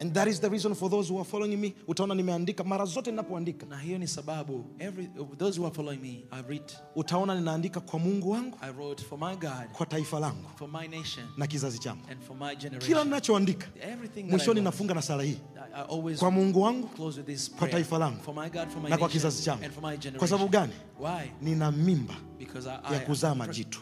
[0.00, 3.10] And that is the reason for those who are following me utaona nimeandika mara zote
[3.10, 3.66] ninapoandika.
[3.66, 7.98] Na hiyo ni sababu every those who are following me, I read, utaona ninaandika kwa
[7.98, 11.78] mungu wangu I wrote for my God, kwa taifa langu for my nation, na kizazi
[11.78, 12.00] changu.
[12.10, 13.04] and for my kila generation.
[13.04, 15.38] ninachoandika Everything that mwishoni nafunga na sala hii.
[15.56, 18.68] I, I always kwa mungu wangu close with this kwa taifa langu For my God,
[18.68, 19.64] for my na kwa kizazi changu.
[19.64, 20.18] and for my generation.
[20.18, 20.72] kwa sababu gani?
[21.00, 21.30] Why?
[21.42, 23.80] nina mimba Because I, ya kuzaa majitu.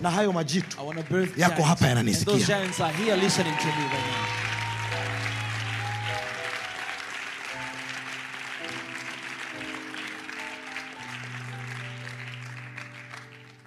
[0.00, 2.46] na hayo majitu I Yako hapa yananisikia.
[2.46, 4.35] giants are here listening to me right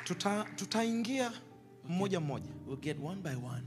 [0.10, 1.32] tuta, tutaingia
[1.90, 2.52] mmoja mmoja.
[2.68, 3.64] We'll get one by one,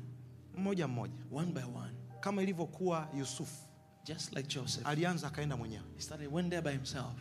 [0.57, 1.15] mmoja mmoja.
[1.33, 1.93] One by one.
[2.21, 3.69] kama ilivyokuwa yusufu
[4.05, 4.87] Just like Joseph.
[4.87, 5.83] alianza akaenda mwenyewe.
[5.97, 7.15] He started, went there by himself.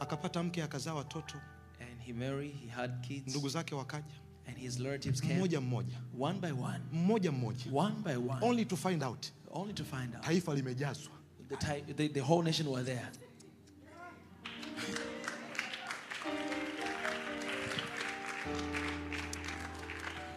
[0.00, 1.38] akapata mke akazaa watoto.
[1.80, 4.14] And he married, he had kids, ndugu zake wakaja.
[4.46, 5.34] And his relatives came.
[5.34, 5.98] Mmoja mmoja.
[6.20, 7.64] One by one, mmoja mmoja.
[7.72, 9.26] One by one, only to find out.
[9.50, 10.24] Only to find out.
[10.24, 11.12] Taifa limejazwa.
[11.48, 13.08] The, the, the whole nation were there.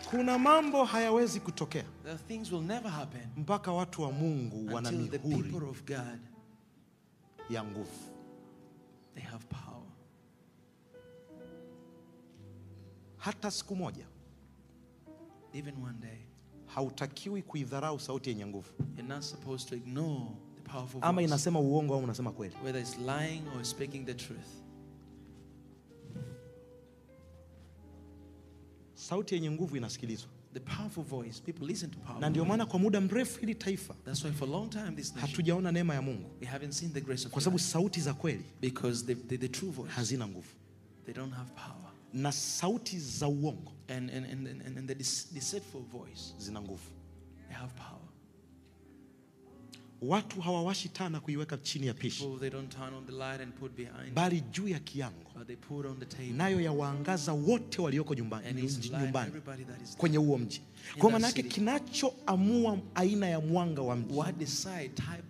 [0.10, 1.86] Kuna mambo hayawezi kutokea.
[2.52, 2.92] Will never
[3.38, 5.54] mpaka watu wa mungu wana mihuri
[7.50, 8.18] ya nguvu.
[13.18, 14.06] hata siku moja
[15.54, 16.18] Even one day,
[16.66, 18.70] hautakiwi kuidharau sauti yenye nguvu.
[21.02, 22.56] Ama inasema uongo au unasema kweli
[29.10, 30.30] sauti yenye nguvu inasikilizwa.
[30.54, 32.20] The powerful voice, people listen to power.
[32.22, 35.10] Na ndio maana kwa muda mrefu hili taifa That's why for a long time this
[35.16, 36.30] nation hatujaona neema ya mungu.
[36.42, 37.68] we haven't seen the grace of kwa sababu God.
[37.68, 40.48] sauti za kweli because the, the, the true voice hazina nguvu.
[41.06, 41.92] they don't have power.
[42.14, 46.90] Na sauti za uongo and and, and, and, and the dece- deceitful voice zina nguvu.
[47.48, 47.97] they have power.
[50.02, 52.26] Watu hawawashi taa na kuiweka chini ya pishi.
[54.14, 55.32] Bali juu ya kiango.
[56.36, 58.70] Nayo yawaangaza wote walioko nyumbani,
[59.02, 59.32] nyumbani
[59.98, 60.62] kwenye huo mji.
[60.98, 64.14] kwa maana yake kinachoamua aina ya mwanga wa mji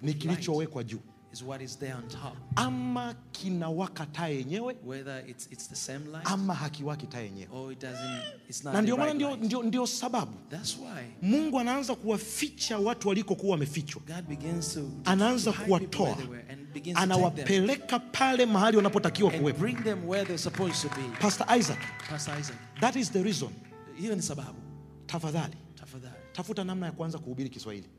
[0.01, 0.99] ni kilichowekwa juu
[1.38, 2.36] is what is there on top.
[2.56, 7.72] ama kinawaka taa yenyewe Whether it's it's the same light ama hakiwaki taa yenyewe or
[7.72, 8.22] it doesn't.
[8.50, 8.74] It's not.
[8.74, 14.02] na ndio maana ndio, ndio, ndio sababu That's why mungu anaanza kuwaficha watu walikokuwa wamefichwa
[14.08, 17.14] God begins to, to anaanza hide people where kuwatoa they were and begins to take
[17.14, 21.18] them anawapeleka pale mahali wanapotakiwa and kuwepo bring them where they're supposed to be.
[21.20, 21.80] pastor isaac
[22.10, 23.50] Pastor Isaac, that is the reason
[23.96, 24.60] hiyo ni sababu.
[25.06, 27.90] tafadhali Tafadhali, tafuta namna ya kuanza kuhubiri kiswahili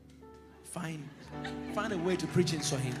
[0.73, 0.99] find
[1.75, 2.95] find a way to preach in Swahili.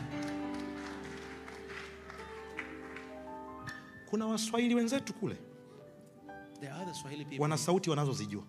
[4.09, 5.37] Kuna waswahili wenzetu kule
[7.39, 8.43] wana sauti wanazozijua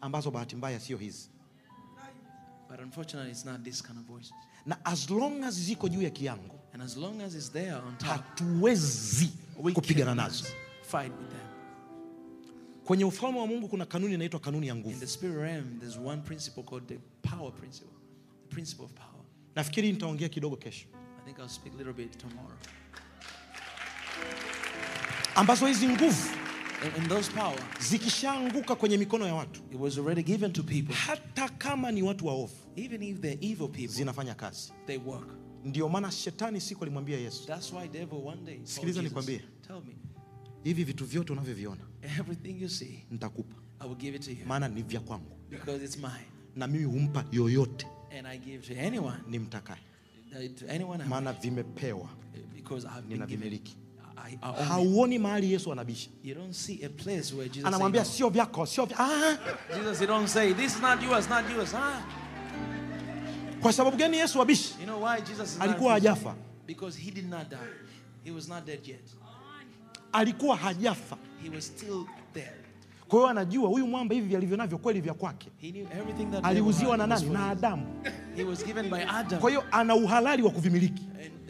[0.00, 1.30] ambazo bahati mbaya sio hizi
[2.70, 4.32] but unfortunately, it's not this kind of voices.
[4.66, 7.96] na as long as ziko juu ya kiango And as long as it's there on
[7.98, 9.30] top, hatuwezi
[9.74, 10.44] kupigana nazo
[10.82, 11.48] fight with them.
[12.84, 15.96] kwenye ufalme wa mungu kuna kanuni inaitwa kanuni ya In nguvu the spirit realm, there's
[15.96, 16.98] one principle called the
[17.28, 17.94] power principle.
[18.48, 19.24] The principle of power.
[19.54, 20.86] nafikiri nitaongea kidogo kesho
[21.20, 22.56] I think I'll speak a little bit tomorrow.
[25.34, 26.28] Ambazo hizi nguvu
[26.84, 30.92] And, and those power, zikishaanguka kwenye mikono ya watu it was already given to people.
[30.94, 35.28] hata kama ni watu waovu Even if they're evil people, zinafanya kazi they work.
[35.64, 39.40] ndio maana shetani siku alimwambia yesu That's why devil one day Sikiliza nikwambie.
[40.64, 41.80] hivi vitu vyote unavyoviona
[42.18, 45.84] everything you see, nitakupa I will give it to you maana ni vya kwangu because
[45.84, 46.26] it's mine.
[46.56, 47.86] na mimi humpa yoyote
[48.18, 49.36] And I give to anyone, ni
[50.68, 52.08] I maana vimepewa
[52.54, 53.60] because I've been given.
[54.68, 58.84] Hauoni mahali yesu anabisha You don't see a place where Jesus anamwambia sio vyako sio
[58.84, 58.98] vya...
[59.00, 59.36] ah!
[59.76, 61.74] Jesus, you don't say, this is not yours, not yours.
[61.74, 62.02] Ah.
[63.62, 66.34] kwa sababu gani yesu abishi You know why Jesus is alikuwa hajafa
[66.66, 67.58] Because he did not die.
[68.24, 69.10] He was not dead yet.
[70.12, 72.04] alikuwa hajafa He was still
[72.34, 72.52] there.
[73.08, 75.48] kwa hiyo anajua huyu mwamba hivi alivyo navyo kweli vya kwake
[76.42, 77.86] aliuziwa na nani na adamu
[78.36, 79.40] He was given by Adam.
[79.40, 81.02] kwa hiyo ana uhalali wa kuvimiliki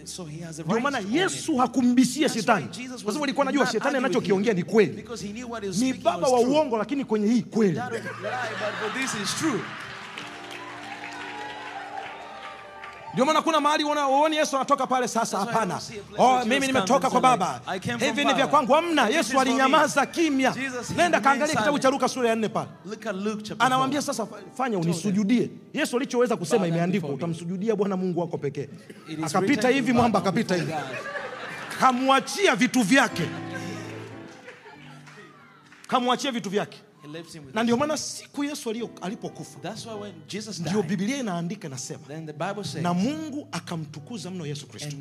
[0.05, 2.67] so he has a ndio maana yesu hakumbishia shetani.
[2.89, 5.05] kwa sababu alikuwa anajua shetani anachokiongea ni kweli.
[5.79, 7.81] ni baba wa uongo lakini kwenye hii kweli
[13.13, 15.81] ndio maana kuna mahali uoni yesu anatoka pale sasa hapana.
[16.19, 17.61] oh, mimi nimetoka kwa baba.
[17.99, 18.73] Hivi ni vya kwangu?
[18.73, 19.09] Hamna.
[19.09, 20.55] Yesu alinyamaza kimya.
[20.97, 22.69] Nenda kaangalia kitabu cha luka sura ya nne pale.
[23.59, 25.51] Anawambia sasa fanya unisujudie.
[25.75, 28.69] yesu alichoweza kusema imeandikwa utamsujudia bwana mungu wako pekee.
[29.23, 30.73] Akapita hivi mwamba akapita hivi.
[31.81, 33.23] Kamwachia vitu vyake.
[35.89, 38.71] Kamwachia vitu vyake He left him with na ndio maana siku yesu
[39.01, 39.59] alipokufa
[40.59, 44.97] ndio bibilia inaandika inasema then the Bible says, na mungu akamtukuza mno yesu kristo.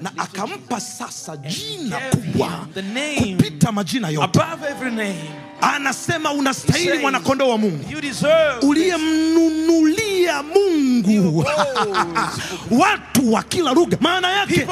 [0.00, 2.66] Na akampa sasa jina kubwa
[3.18, 4.40] kupita majina yote.
[4.40, 5.30] above every name.
[5.60, 8.68] anasema unastahili mwanakondo mwanakondoo wa mungu.
[8.68, 11.44] Uliyemnunulia mungu.
[12.70, 13.96] Watu wa kila lugha.
[14.00, 14.66] Maana yake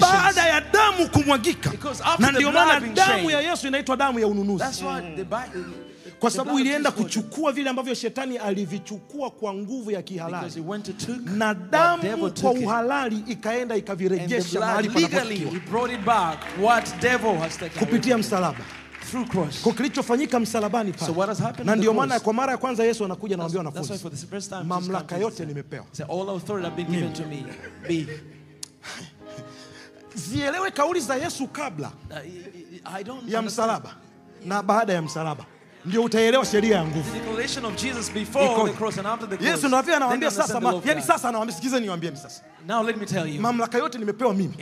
[0.00, 1.72] baada ya damu kumwagika.
[2.18, 4.64] Na ndio maana damu ya yesu inaitwa damu ya ununuzi.
[4.64, 5.87] That's why the Bible.
[6.18, 10.64] Kwa sababu ilienda kuchukua vile ambavyo shetani alivichukua kwa nguvu ya kihalali.
[11.36, 15.52] Na damu kwa uhalali ikaenda ikavirejesha mahali panapotakiwa
[17.78, 18.58] kupitia msalaba.
[19.62, 23.42] Kwa kilichofanyika msalabani So pale na ndio maana kwa mara ya kwanza yesu anakuja na
[23.44, 24.08] that's wanafunzi
[24.64, 25.84] mamlaka yote nimepewa.
[30.14, 33.94] zielewe kauli za yesu kabla Uh, I- I- I don't ya msalaba
[34.44, 35.44] na baada ya msalaba
[35.84, 37.12] ndio utaelewa sheria ya nguvu.
[37.12, 38.70] The declaration of Jesus before Ikoje?
[38.72, 39.50] the cross and after the cross.
[39.50, 42.42] yesu anawambia anawaambia sasa yani sasa anawaambia sikizeni niwaambieni sasa.
[42.66, 43.40] Now let me tell you.
[43.40, 44.54] mamlaka yote nimepewa mimi.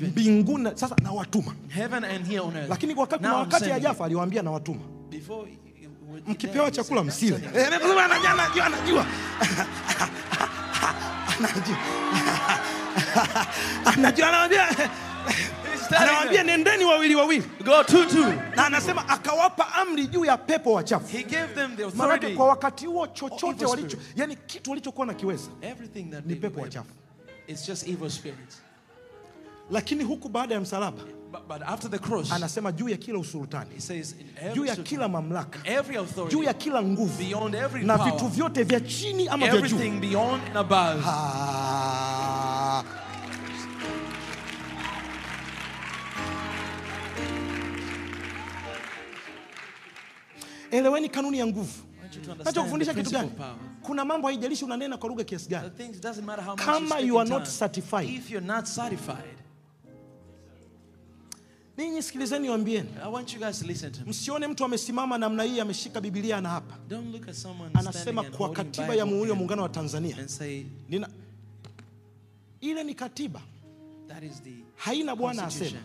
[0.00, 1.54] Mbinguni sasa nawatuma.
[1.68, 2.70] Heaven and here on earth.
[2.70, 4.80] lakini wakati na wakati hajafa aliwaambia nawatuma.
[6.26, 9.06] Mkipewa chakula msile Eh, anajua anajua anajua.
[14.28, 14.68] Anawambia
[15.98, 18.26] anawaambia nendeni wawili wawili Go two two.
[18.56, 22.34] na anasema akawapa amri juu ya pepo wachafu He gave them the authority.
[22.36, 26.88] kwa wakati huo chochote walicho yani kitu walichokuwa nakiweza kiweza ni pepo wachafu
[27.46, 28.62] It's just evil spirits.
[29.70, 31.02] lakini huku baada ya msalaba
[31.32, 34.76] But, but after the cross, anasema juu ya kila usultani he says in juu ya
[34.76, 35.58] kila mamlaka
[36.30, 37.22] juu ya kila nguvu
[37.82, 39.76] na vitu vyote vya chini ama vya juu
[50.70, 51.82] eleweni kanuni ya nguvu.
[52.44, 53.30] Nachokufundisha kitu gani?
[53.82, 55.70] kuna mambo haijalishi unanena kwa lugha kiasi gani.
[56.56, 58.10] Kama you are not certified.
[58.10, 59.38] If you're not certified,
[61.76, 64.10] ninyi sikilizeni wambieni I want you guys to listen to me.
[64.10, 66.76] msione mtu amesimama namna hii ameshika bibilia na hapa.
[67.74, 70.28] Anasema kwa katiba ya muhuri wa muungano wa tanzania.
[70.28, 71.08] say nina
[72.60, 73.40] ile ni katiba.
[74.08, 75.78] that is the haina bwana asema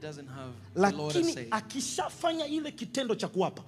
[0.00, 3.62] Doesn't have lakini akishafanya ile kitendo cha kuwapa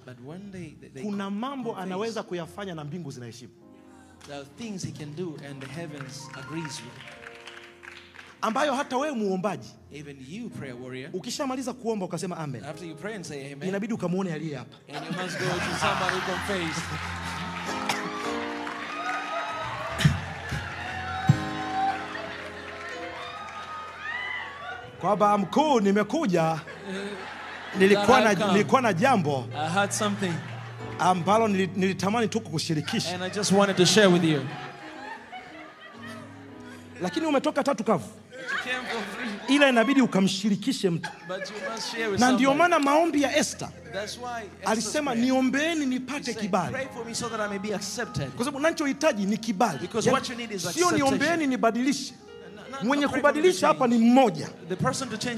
[1.01, 3.53] kuna mambo anaweza kuyafanya na mbingu zinaheshimu.
[4.25, 7.21] There are things he can do and the heavens agrees with.
[8.41, 12.63] ambayo hata wewe muombaji Even you, prayer warrior, ukishamaliza kuomba ukasema amen,
[13.67, 14.77] inabidi ukamwone aliye hapa
[25.01, 26.59] kwamba mkuu nimekuja.
[27.77, 30.33] Nilikuwa na, nilikuwa na jambo I had something.
[30.99, 33.13] ambalo nilitamani tu kukushirikisha.
[33.15, 34.41] And I just wanted to share with you.
[37.01, 38.05] lakini umetoka tatu kavu.
[39.47, 41.09] Ila inabidi ukamshirikishe mtu.
[42.17, 43.69] Na ndio maana maombi ya Esther
[44.65, 46.75] alisema niombeeni nipate kibali.
[48.35, 49.79] Kwa sababu nachohitaji ni kibali.
[49.79, 52.13] Because what you need is sio niombeeni nibadilishe
[52.83, 54.49] mwenye kubadilisha hapa ni mmoja.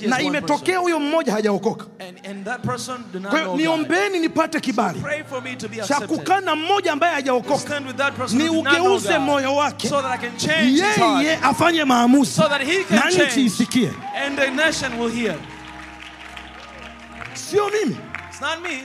[0.08, 1.86] Na imetokea huyo mmoja hajaokoka.
[3.30, 5.04] Kwa hiyo know nipate kibali.
[5.88, 7.60] Cha kukana kukaa na mmoja ambaye hajaokoka.
[7.60, 9.90] Stand with that person ni who did not know ugeuze moyo wake.
[10.64, 12.42] Yeye afanye maamuzi.
[12.90, 13.92] Na nchi isikie.
[17.34, 17.98] Sio mimi.
[18.30, 18.84] It's not me.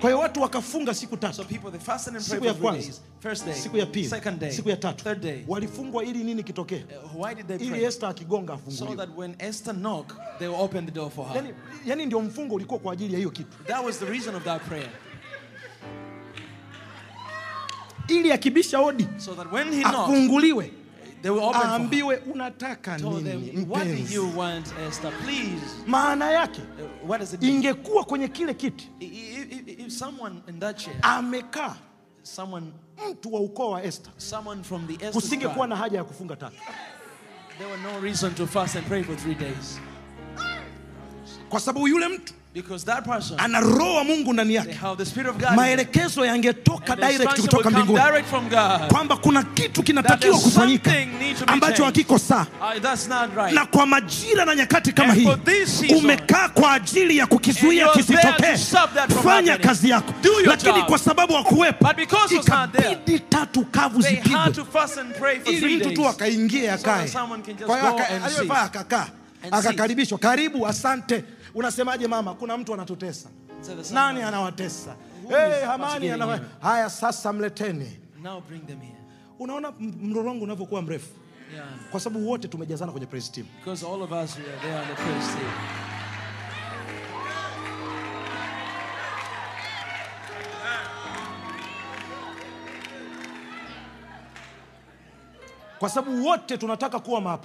[0.00, 2.92] Kwa hiyo watu wakafunga siku So tatu people they fasted and siku ya kwanza.
[3.20, 5.44] First day, siku ya pili second day, siku ya tatu third day.
[5.48, 6.84] walifungwa ili nini kitokee
[7.14, 7.84] Uh, Why did they ili?
[7.84, 11.36] Esther akigonga So that when Esther knocked, they will open the door for her.
[11.36, 11.54] yani,
[11.86, 14.62] yani ndio mfungo ulikuwa kwa ajili ya hiyo kitu That was the reason of that
[14.62, 14.88] prayer.
[18.08, 20.72] ili akibisha odi So that when he knocked, afunguliwe
[21.22, 25.12] they will open aambiwe unataka nini them, what do mpenzi you want, Esther?
[25.24, 25.62] Please.
[25.86, 26.60] maana yake
[27.04, 31.76] Uh, ingekuwa kwenye kile kiti I- i- someone in that chair, amekaa.
[32.22, 32.72] someone,
[33.10, 34.12] mtu wa ukoo wa Esther.
[34.16, 36.56] someone from the Esther kusingekuwa na haja ya kufunga tatu.
[37.58, 39.78] There were no reason to fast and pray for three days.
[41.48, 42.32] Kwa sababu yule mtu
[43.36, 44.78] ana roho wa Mungu ndani yake.
[45.56, 48.00] maelekezo yangetoka direct kutoka mbinguni.
[48.88, 50.92] kwamba kuna kitu kinatakiwa kufanyika
[51.46, 52.46] ambacho hakiko saa.
[53.36, 53.54] Right.
[53.54, 55.28] na kwa majira na nyakati kama hii
[55.98, 58.56] umekaa kwa ajili ya kukizuia kisitokee.
[59.24, 60.12] fanya kazi yako.
[60.44, 60.86] Lakini job.
[60.86, 61.88] kwa sababu hakuwepo
[62.30, 64.52] ikabidi tatu kavu They zipigwe.
[64.54, 67.08] to fast and pray for ili mtu tu akaingie akae.
[67.66, 69.06] kwa hiyo akakaa
[69.50, 70.18] akakaribishwa.
[70.18, 71.24] Karibu asante
[71.56, 72.34] unasemaje mama?
[72.34, 73.28] Kuna mtu anatutesa.
[73.92, 74.96] Nani anawatesa?
[75.28, 76.40] Hey, hamani anawa...
[76.60, 77.98] haya sasa mleteni.
[79.38, 81.08] Unaona mrorongo unavyokuwa mrefu?
[81.54, 81.66] Yeah.
[81.90, 83.46] kwa sababu wote tumejazana kwenye praise team
[95.78, 97.38] kwa sababu wote tunataka kuwa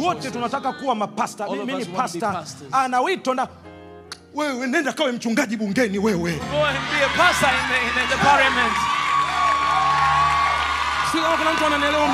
[0.00, 1.48] wote tunataka kuwa mapasta.
[1.48, 2.44] Mimi ni pasta.
[2.72, 3.48] ana wito na
[4.34, 6.40] wewe nenda kawe mchungaji bungeni wewe.
[11.38, 12.08] Kuna mtu ananielewa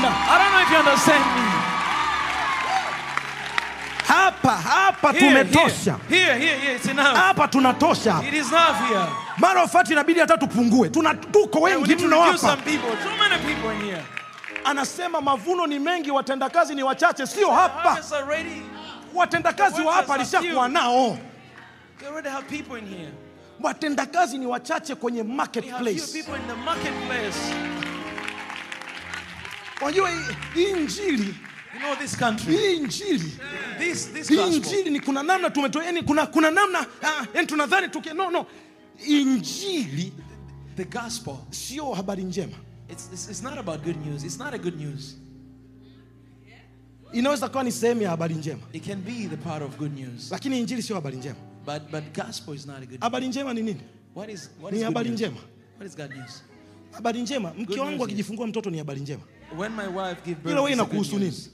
[4.08, 5.96] hapa hapa tumetosha.
[7.14, 8.22] Hapa tunatosha.
[8.28, 9.06] It is enough here.
[9.38, 10.88] mara ofati inabidi hata tupungue.
[11.32, 12.00] Tuko wengi need
[14.66, 17.26] anasema mavuno ni mengi watendakazi ni wachache.
[17.26, 17.98] Sio hapa.
[19.14, 21.18] Watendakazi wa hapa alishakuwa nao.
[23.62, 26.24] Watendakazi ni wachache kwenye We marketplace.
[29.82, 30.10] unajua
[30.54, 31.34] hii- injili
[31.74, 32.56] You know this country.
[32.56, 32.74] hii
[34.56, 36.86] injili ni kuna namna tumetoa yani kuna, kuna namna uh,
[37.34, 38.46] yani tunadhani tuke, no no.
[39.06, 40.12] Injili
[40.76, 41.34] The gospel.
[41.50, 42.52] sio habari njema
[42.88, 44.24] It's, it's, it's not about good news.
[44.24, 45.16] It's not a good news.
[47.12, 50.30] inaweza kuwa ni sehemu ya habari njema It can be the part of good news.
[50.30, 53.00] lakini injili sio habari njema But but gospel is not a good news.
[53.00, 53.80] habari njema ni nini
[54.14, 55.20] What is what is good habari news?
[55.20, 55.36] njema.
[55.78, 56.42] What is God news?
[56.92, 59.22] habari njema mke wangu akijifungua mtoto ni habari njema
[59.58, 61.36] When my wife give birth, ila wewe inakuhusu nini.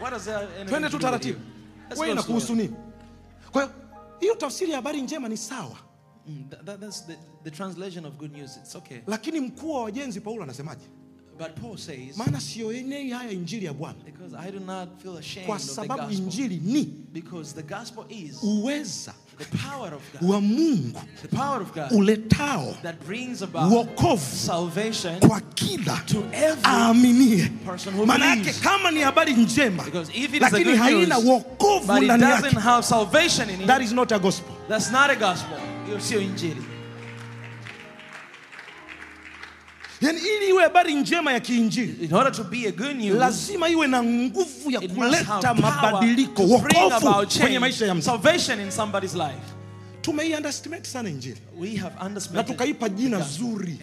[0.00, 1.40] What does that twende tu taratibu?
[1.96, 2.74] Wewe inakuhusu nini
[3.52, 3.74] kwa hiyo
[4.20, 5.76] hiyo tafsiri ya habari njema ni sawa
[6.28, 8.56] Mm, that- that- that's the, the translation of good news.
[8.56, 8.98] It's okay.
[9.06, 10.84] lakini mkuu wa wajenzi paulo anasemaje
[11.38, 15.46] But Paul says, maana sionei haya injili ya bwana because I do not feel ashamed
[15.46, 16.18] kwa of the sababu gospel.
[16.18, 20.30] injili ni Because the gospel is uweza the power of God.
[20.30, 26.18] wa mungu The power of God uletao that brings about wokovu salvation kwa kila to
[26.32, 28.60] every aaminie person who maana yake believes.
[28.62, 31.96] kama ni habari njema Because if it is a lakini good haina news, wokovu but
[31.96, 35.10] it ndani doesn't yake have salvation in it, that is not a gospel that's not
[35.10, 35.58] a gospel.
[35.86, 36.62] Hiyo sio injili.
[40.00, 43.68] Yaani ili iwe habari njema ya kiinjili In order to be a good news, lazima
[43.68, 49.14] iwe na nguvu ya kuleta mabadiliko wokofu wokovu kwenye maisha ya mtu salvation in somebody's
[49.14, 49.54] life.
[50.02, 51.94] tumeiunderestimate sana injili We have
[52.32, 53.78] na tukaipa jina zuri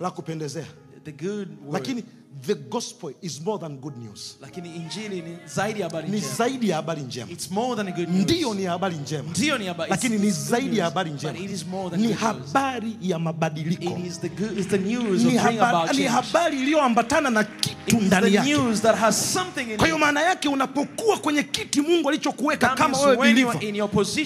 [0.00, 0.66] la kupendezea
[1.04, 1.72] the good word.
[1.72, 2.04] lakini
[2.46, 6.68] the gospel is more than good news Lakini injili ni zaidi ya habari ni zaidi
[6.68, 8.22] ya habari njema It's more than a good news.
[8.24, 9.90] Ndio ni habari njema Ndio ni habari.
[9.90, 11.32] lakini ni zaidi ya habari njema.
[11.32, 14.58] but it is more than ni habari ya mabadiliko It is the good.
[14.58, 16.02] It's the news ni, of bring about change.
[16.02, 19.76] ni habari iliyoambatana na It kitu is ndani the yake news that has something in
[19.76, 23.60] kwa hiyo maana yake unapokuwa kwenye kiti mungu alichokuweka kama wewe believer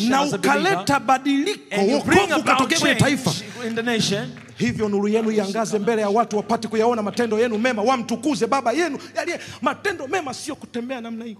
[0.09, 3.33] na ukaleta badiliko wokovu ukatokea kwenye taifa
[3.69, 7.83] in the nation, hivyo nuru yenu iangaze mbele ya watu wapate kuyaona matendo yenu mema
[7.83, 11.37] wamtukuze baba yenu yaliye matendo mema sio kutembea namna hii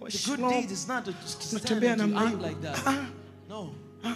[1.97, 2.21] namna
[2.63, 2.87] that.
[2.87, 4.15] Ah.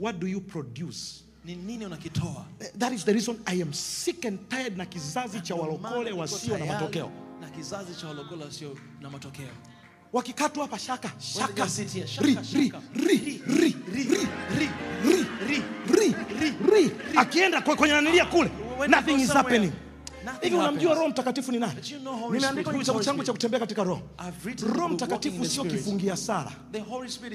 [0.00, 2.44] What do you produce Ni nini unakitoa?
[2.78, 6.66] that is the reason i am sick and tired na kizazi cha walokole wasio na
[6.66, 9.48] matokeo Na kizazi cha walokole wasio na matokeo.
[10.12, 11.68] wakikatwa hapa shaka shaka
[12.20, 13.76] ri, ri, ri, ri,
[14.58, 14.68] ri.
[17.38, 18.50] Akienda kwenye nanilia kule
[18.88, 19.72] nothing is happening.
[20.40, 21.72] hivi unamjua roho mtakatifu ni nani?
[22.30, 24.00] Nimeandika kwenye kitabu changu cha kutembea katika roho.
[24.74, 26.50] Roho mtakatifu sio kifungia is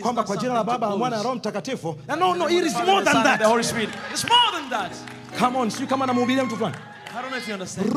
[0.02, 1.96] kwamba kwa jina la baba la mwana na roho mtakatifu.
[2.20, 3.42] No no it is more than that.
[5.40, 6.76] come on sio kama namhubiria mtu fulani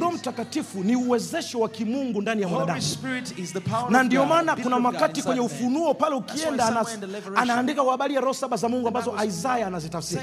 [0.01, 2.81] Roho mtakatifu ni uwezesho wa kimungu ndani ya mwanadamu.
[3.91, 6.99] Na ndio maana kuna makati wakati kwenye ufunuo pale ukienda anas,
[7.35, 10.23] anaandika kwa habari ya roho saba za mungu ambazo isaya anazitafsiri.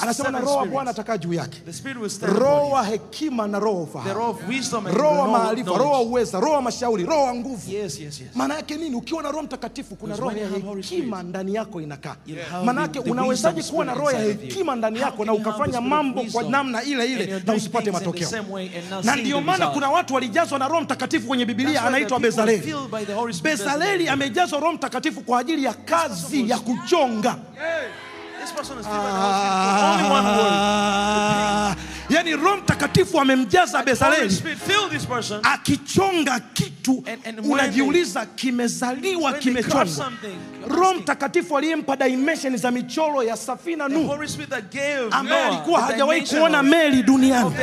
[0.00, 1.62] anasema na roho wa bwana atakaa juu yake.
[2.26, 4.12] Roho wa hekima na roho wa The
[4.92, 7.70] roho wa maarifa roho wa uweza roho wa mashauri roho wa nguvu.
[8.34, 8.96] Maana yake nini?
[8.96, 12.16] Ukiwa na roho mtakatifu kuna roho ya hekima ndani yako inakaa.
[12.26, 16.42] unawezaji maana yake unawezaje kuwa na roho ya hekima ndani yako na ukafanya mambo kwa
[16.42, 18.28] namna ile ile na usipate matokeo
[19.04, 22.74] na ndio maana kuna watu walijazwa na roho mtakatifu kwenye bibilia anaitwa bezaleli.
[23.42, 27.36] bezaleli amejazwa roho mtakatifu kwa ajili ya kazi ya kuchonga.
[28.42, 28.86] This person is
[32.12, 34.42] yani roho mtakatifu amemjaza bezaleli
[35.42, 37.04] akichonga kitu
[37.50, 40.12] unajiuliza kimezaliwa kimechongwa.
[40.68, 44.14] roho mtakatifu aliyempa dimension za michoro ya safina nuhu
[45.10, 47.54] ambaye alikuwa hajawahi kuona meli duniani.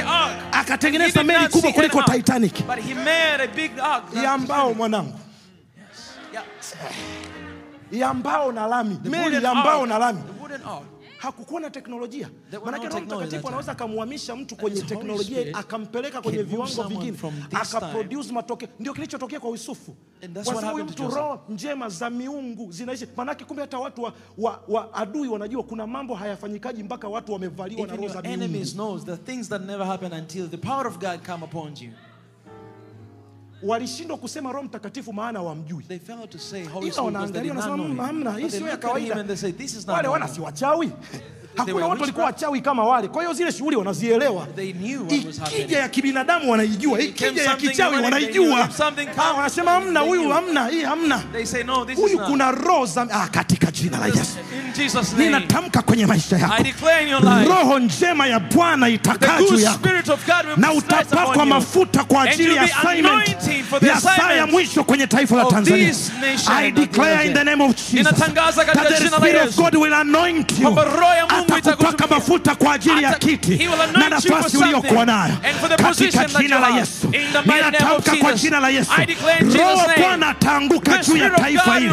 [0.52, 2.54] akatengeneza meli kubwa kuliko titanic.
[4.24, 5.20] ya mbao mwanangu.
[7.92, 9.00] Ya mbao na lami.
[9.04, 10.20] Meli ya mbao na lami.
[11.20, 12.30] Hakukuwa na teknolojia.
[12.52, 17.18] No roho mtakatifu anaweza akamhamisha mtu kwenye teknolojia akampeleka kwenye viwango vingine
[17.54, 18.70] akaproduce matokeo.
[18.80, 19.96] Ndio kilichotokea kwa yusufu.
[20.34, 23.08] Kwa sababu mtu roho njema za miungu zinaishi.
[23.18, 27.88] Manake kumbe hata watu wa, wa, wa adui wanajua kuna mambo hayafanyikaji mpaka watu wamevaliwa
[27.88, 28.66] na roho za miungu
[33.64, 35.86] walishindwa kusema roho mtakatifu maana wamjui.
[36.88, 38.06] Ila wanaangalia wanasema know "Mm, him.
[38.06, 39.26] hamna hii sio ya kawaida.
[39.88, 40.92] wale wana si wachawi
[41.58, 43.08] hakuna watu walikuwa wachawi kama wale.
[43.08, 44.48] Kwa hiyo zile shughuli wanazielewa.
[45.10, 48.70] Ikija ya kibinadamu wanaijua ikija ya kichawi wanaijua.
[49.18, 51.22] Ah, wanasema hamna huyu hamna hii hamna.
[51.96, 54.38] Huyu kuna roho za ah, katika jina la Yesu.
[55.18, 56.56] ninatamka kwenye maisha yako.
[57.50, 59.90] Roho njema ya Bwana itakaa juu yako.
[60.58, 63.38] na utapakwa mafuta kwa ajili ya assignment.
[63.82, 65.94] ya saa ya mwisho kwenye taifa la Tanzania.
[66.48, 68.36] I declare in the name of Jesus that
[68.90, 70.68] the Spirit of God will anoint you.
[71.58, 75.34] Atakupaka mafuta kwa ajili ya kiti na nafasi uliyokuwa nayo
[75.78, 76.68] katika jina la.
[76.70, 77.12] Yesu.
[77.46, 78.92] Ninatamka kwa jina la Yesu,
[79.58, 79.82] roho.
[80.00, 81.88] Bwana ataanguka juu ya taifa hili.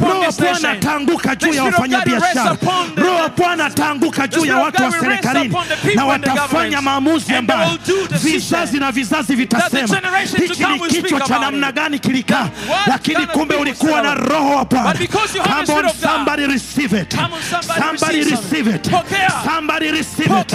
[0.00, 2.56] Roho Bwana ataanguka juu ya wafanyabiashara.
[2.96, 5.56] Roho wa Bwana ataanguka juu ya watu wa serikalini
[5.94, 7.70] na watafanya maamuzi ambayo
[8.22, 10.00] vizazi na vizazi vitasema
[10.38, 12.48] hiki ni kichwa cha namna gani kilikaa,
[12.86, 14.94] lakini kumbe ulikuwa na roho wa Bwana.
[15.42, 17.14] Come on, somebody receive it.
[17.78, 18.90] Somebody receive it.
[19.02, 19.44] Pokea.
[19.44, 20.50] Somebody receive it.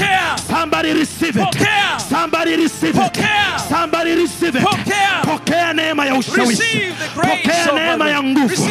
[0.50, 1.44] Somebody receive it.
[1.44, 2.00] Pokea.
[2.10, 3.02] Somebody receive it.
[3.02, 3.60] Pokea.
[3.70, 4.64] Somebody receive it.
[4.64, 5.22] Pokea.
[5.24, 6.94] Pokea neema ya ushawishi.
[7.16, 8.70] Pokea neema ya nguvu.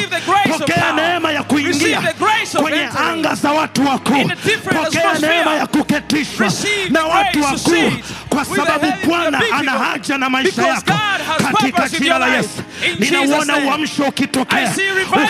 [0.58, 2.02] Pokea neema ya kuingia
[2.62, 4.30] kwenye anga za watu wakuu.
[4.84, 6.52] Pokea neema ya kuketishwa
[6.90, 7.92] na watu wakuu,
[8.28, 10.92] kwa sababu Bwana ana haja na maisha yako
[11.52, 12.26] katika jina la.
[12.36, 12.48] Yesu.
[12.98, 14.72] Ninauona uamsho ukitokea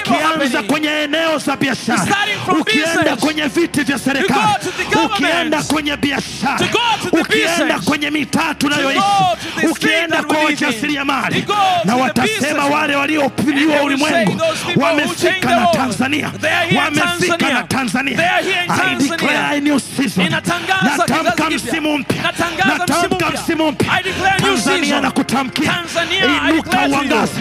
[0.00, 2.06] ukianza kwenye eneo za biashara,
[2.60, 4.35] ukienda kwenye viti vya serikali,
[5.04, 6.66] ukienda kwenye biashara,
[7.12, 9.00] ukienda kwenye mitaa tunayoishi,
[9.70, 11.44] ukienda kwa wajasiriamali,
[11.84, 14.40] na watasema wale will ulimwengu
[14.76, 15.66] wamefika na.
[15.66, 16.30] Tanzania,
[16.76, 18.18] wamefika na Tanzania.
[18.68, 20.28] I declare a new season.
[20.28, 22.22] Natamka msimu mpya,
[22.66, 24.02] natamka msimu mpya.
[24.38, 27.40] Tanzania nakutamkia, na kutamkia, inuka uangaze,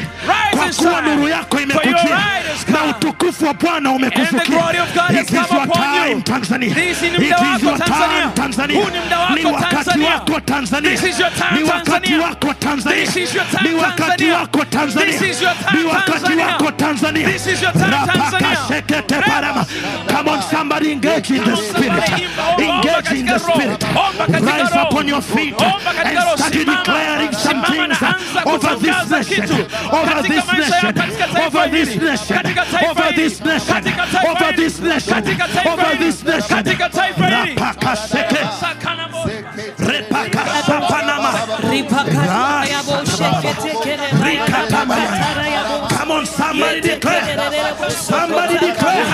[0.52, 2.20] kwa kuwa nuru yako imekujia
[2.68, 6.22] na utukufu wa Bwana has It is your time.
[6.24, 6.76] Tanzania.
[6.86, 8.22] This ni It muda is wako your Tanzania.
[8.22, 8.78] time, Tanzania.
[8.84, 10.10] Huu ni muda wako Ni wakati Tanzania.
[10.14, 10.92] wako Tanzania.
[10.92, 12.22] This is your time, Ni wakati Tanzania.
[12.28, 13.06] wako Tanzania.
[13.06, 14.36] This is your time, Ni wakati Tanzania.
[14.38, 15.12] wako Tanzania.
[15.12, 16.46] This is your time, Ni wakati Tanzania.
[16.48, 17.28] wako Tanzania.
[17.32, 18.50] This is your time, Tanzania.
[18.50, 19.66] Rapakashekete parama.
[20.08, 22.06] Come on, somebody engage in the Come on, spirit.
[22.06, 23.62] somebody imba, omba, omba Engage in the katika roho.
[23.62, 23.84] spirit.
[23.84, 24.88] Omba katika Rise roho.
[24.90, 26.38] upon your feet Omba katika and roho.
[26.38, 26.78] start Simama.
[26.84, 29.42] declaring some Simama things na anza over this kutangaza nation.
[29.48, 29.56] kitu.
[29.98, 30.94] Over Katika this maisha yako, nation.
[30.94, 32.06] katika taifa Over this hili.
[32.06, 32.38] nation.
[32.38, 33.30] Katika taifa Over hili.
[33.30, 33.74] this nation.
[33.76, 34.64] Katika taifa Over hili.
[34.64, 35.14] this nation.
[35.16, 36.06] Katika taifa Over hili.
[36.12, 36.58] this nation.
[36.78, 37.56] Katika taifa hili.
[37.56, 38.48] Rapakasheke.
[38.60, 39.30] Sakanabo.
[45.98, 47.38] Come on, somebody declare.
[47.90, 49.06] Somebody declare.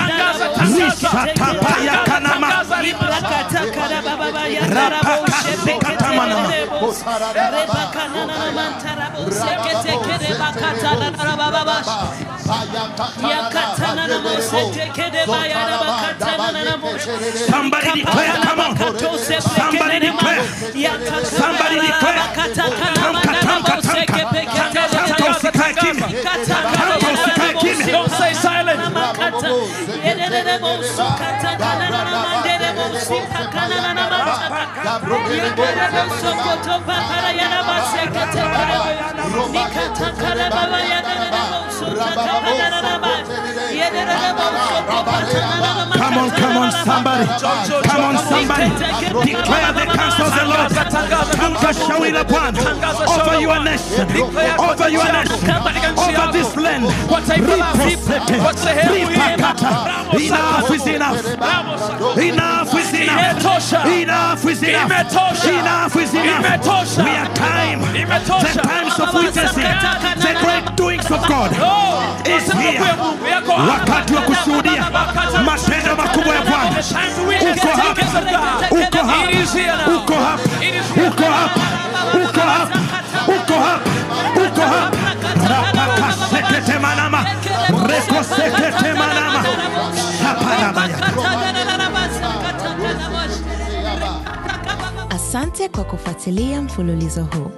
[0.60, 2.48] Rishatapaya kanama.
[17.50, 18.76] Somebody declare, come on.
[19.40, 20.42] Somebody declare.
[21.24, 22.18] Somebody declare.
[22.22, 23.32] Tamka, tamka, tamka.
[24.82, 26.08] Tamka usikae kimya.
[26.76, 27.92] Tamka usikae kimya.
[46.02, 47.26] Come on, come on, somebody.
[47.88, 48.68] Come on, somebody.
[49.24, 50.72] Declare the counsel of the Lord.
[51.72, 52.60] Shauri la Bwana
[53.08, 54.06] over your nation,
[54.58, 55.50] over your nation,
[55.96, 56.84] over this land.
[60.14, 61.24] Enough is enough.
[62.18, 63.36] Enough is enough.
[63.36, 63.80] Imetosha.
[64.02, 64.90] Enough is enough.
[64.90, 65.50] Imetosha.
[65.60, 66.44] Enough is enough.
[66.44, 67.04] Imetosha.
[67.04, 67.80] We are time.
[67.80, 68.52] Imetosha.
[68.52, 69.70] The times of witnessing
[70.22, 72.78] the great doings of God Oh, is matendo here.
[72.80, 73.72] makuu ya Mungu yako hapa.
[73.72, 74.84] Wakati wa kushuhudia
[75.44, 76.78] matendo makubwa ya Bwana.
[76.78, 77.94] It's time to witness Uko the hapa.
[77.94, 78.86] goodness of God.
[78.86, 79.30] Uko hapa.
[79.30, 79.96] It is here now.
[79.96, 80.42] Uko hapa.
[80.64, 81.60] It is here Uko hapa.
[82.14, 82.78] Uko hapa.
[83.26, 83.90] Uko hapa.
[84.36, 84.96] Uko hapa.
[85.50, 87.24] Rapaka sekete manama.
[87.88, 89.31] Reko sekete manama.
[95.32, 97.50] Asante kwa kufuatilia mfululizo huu.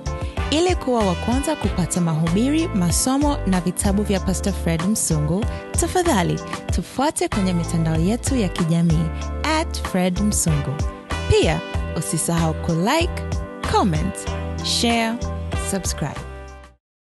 [0.50, 5.44] Ili kuwa wa kwanza kupata mahubiri, masomo na vitabu vya Pastor Fred Msungu,
[5.80, 6.40] tafadhali
[6.74, 9.06] tufuate kwenye mitandao yetu ya kijamii
[9.60, 10.74] at Fred Msungu.
[11.30, 11.60] Pia
[11.96, 13.22] usisahau kulike,
[13.72, 14.14] comment,
[14.64, 15.14] share,
[15.70, 16.33] subscribe.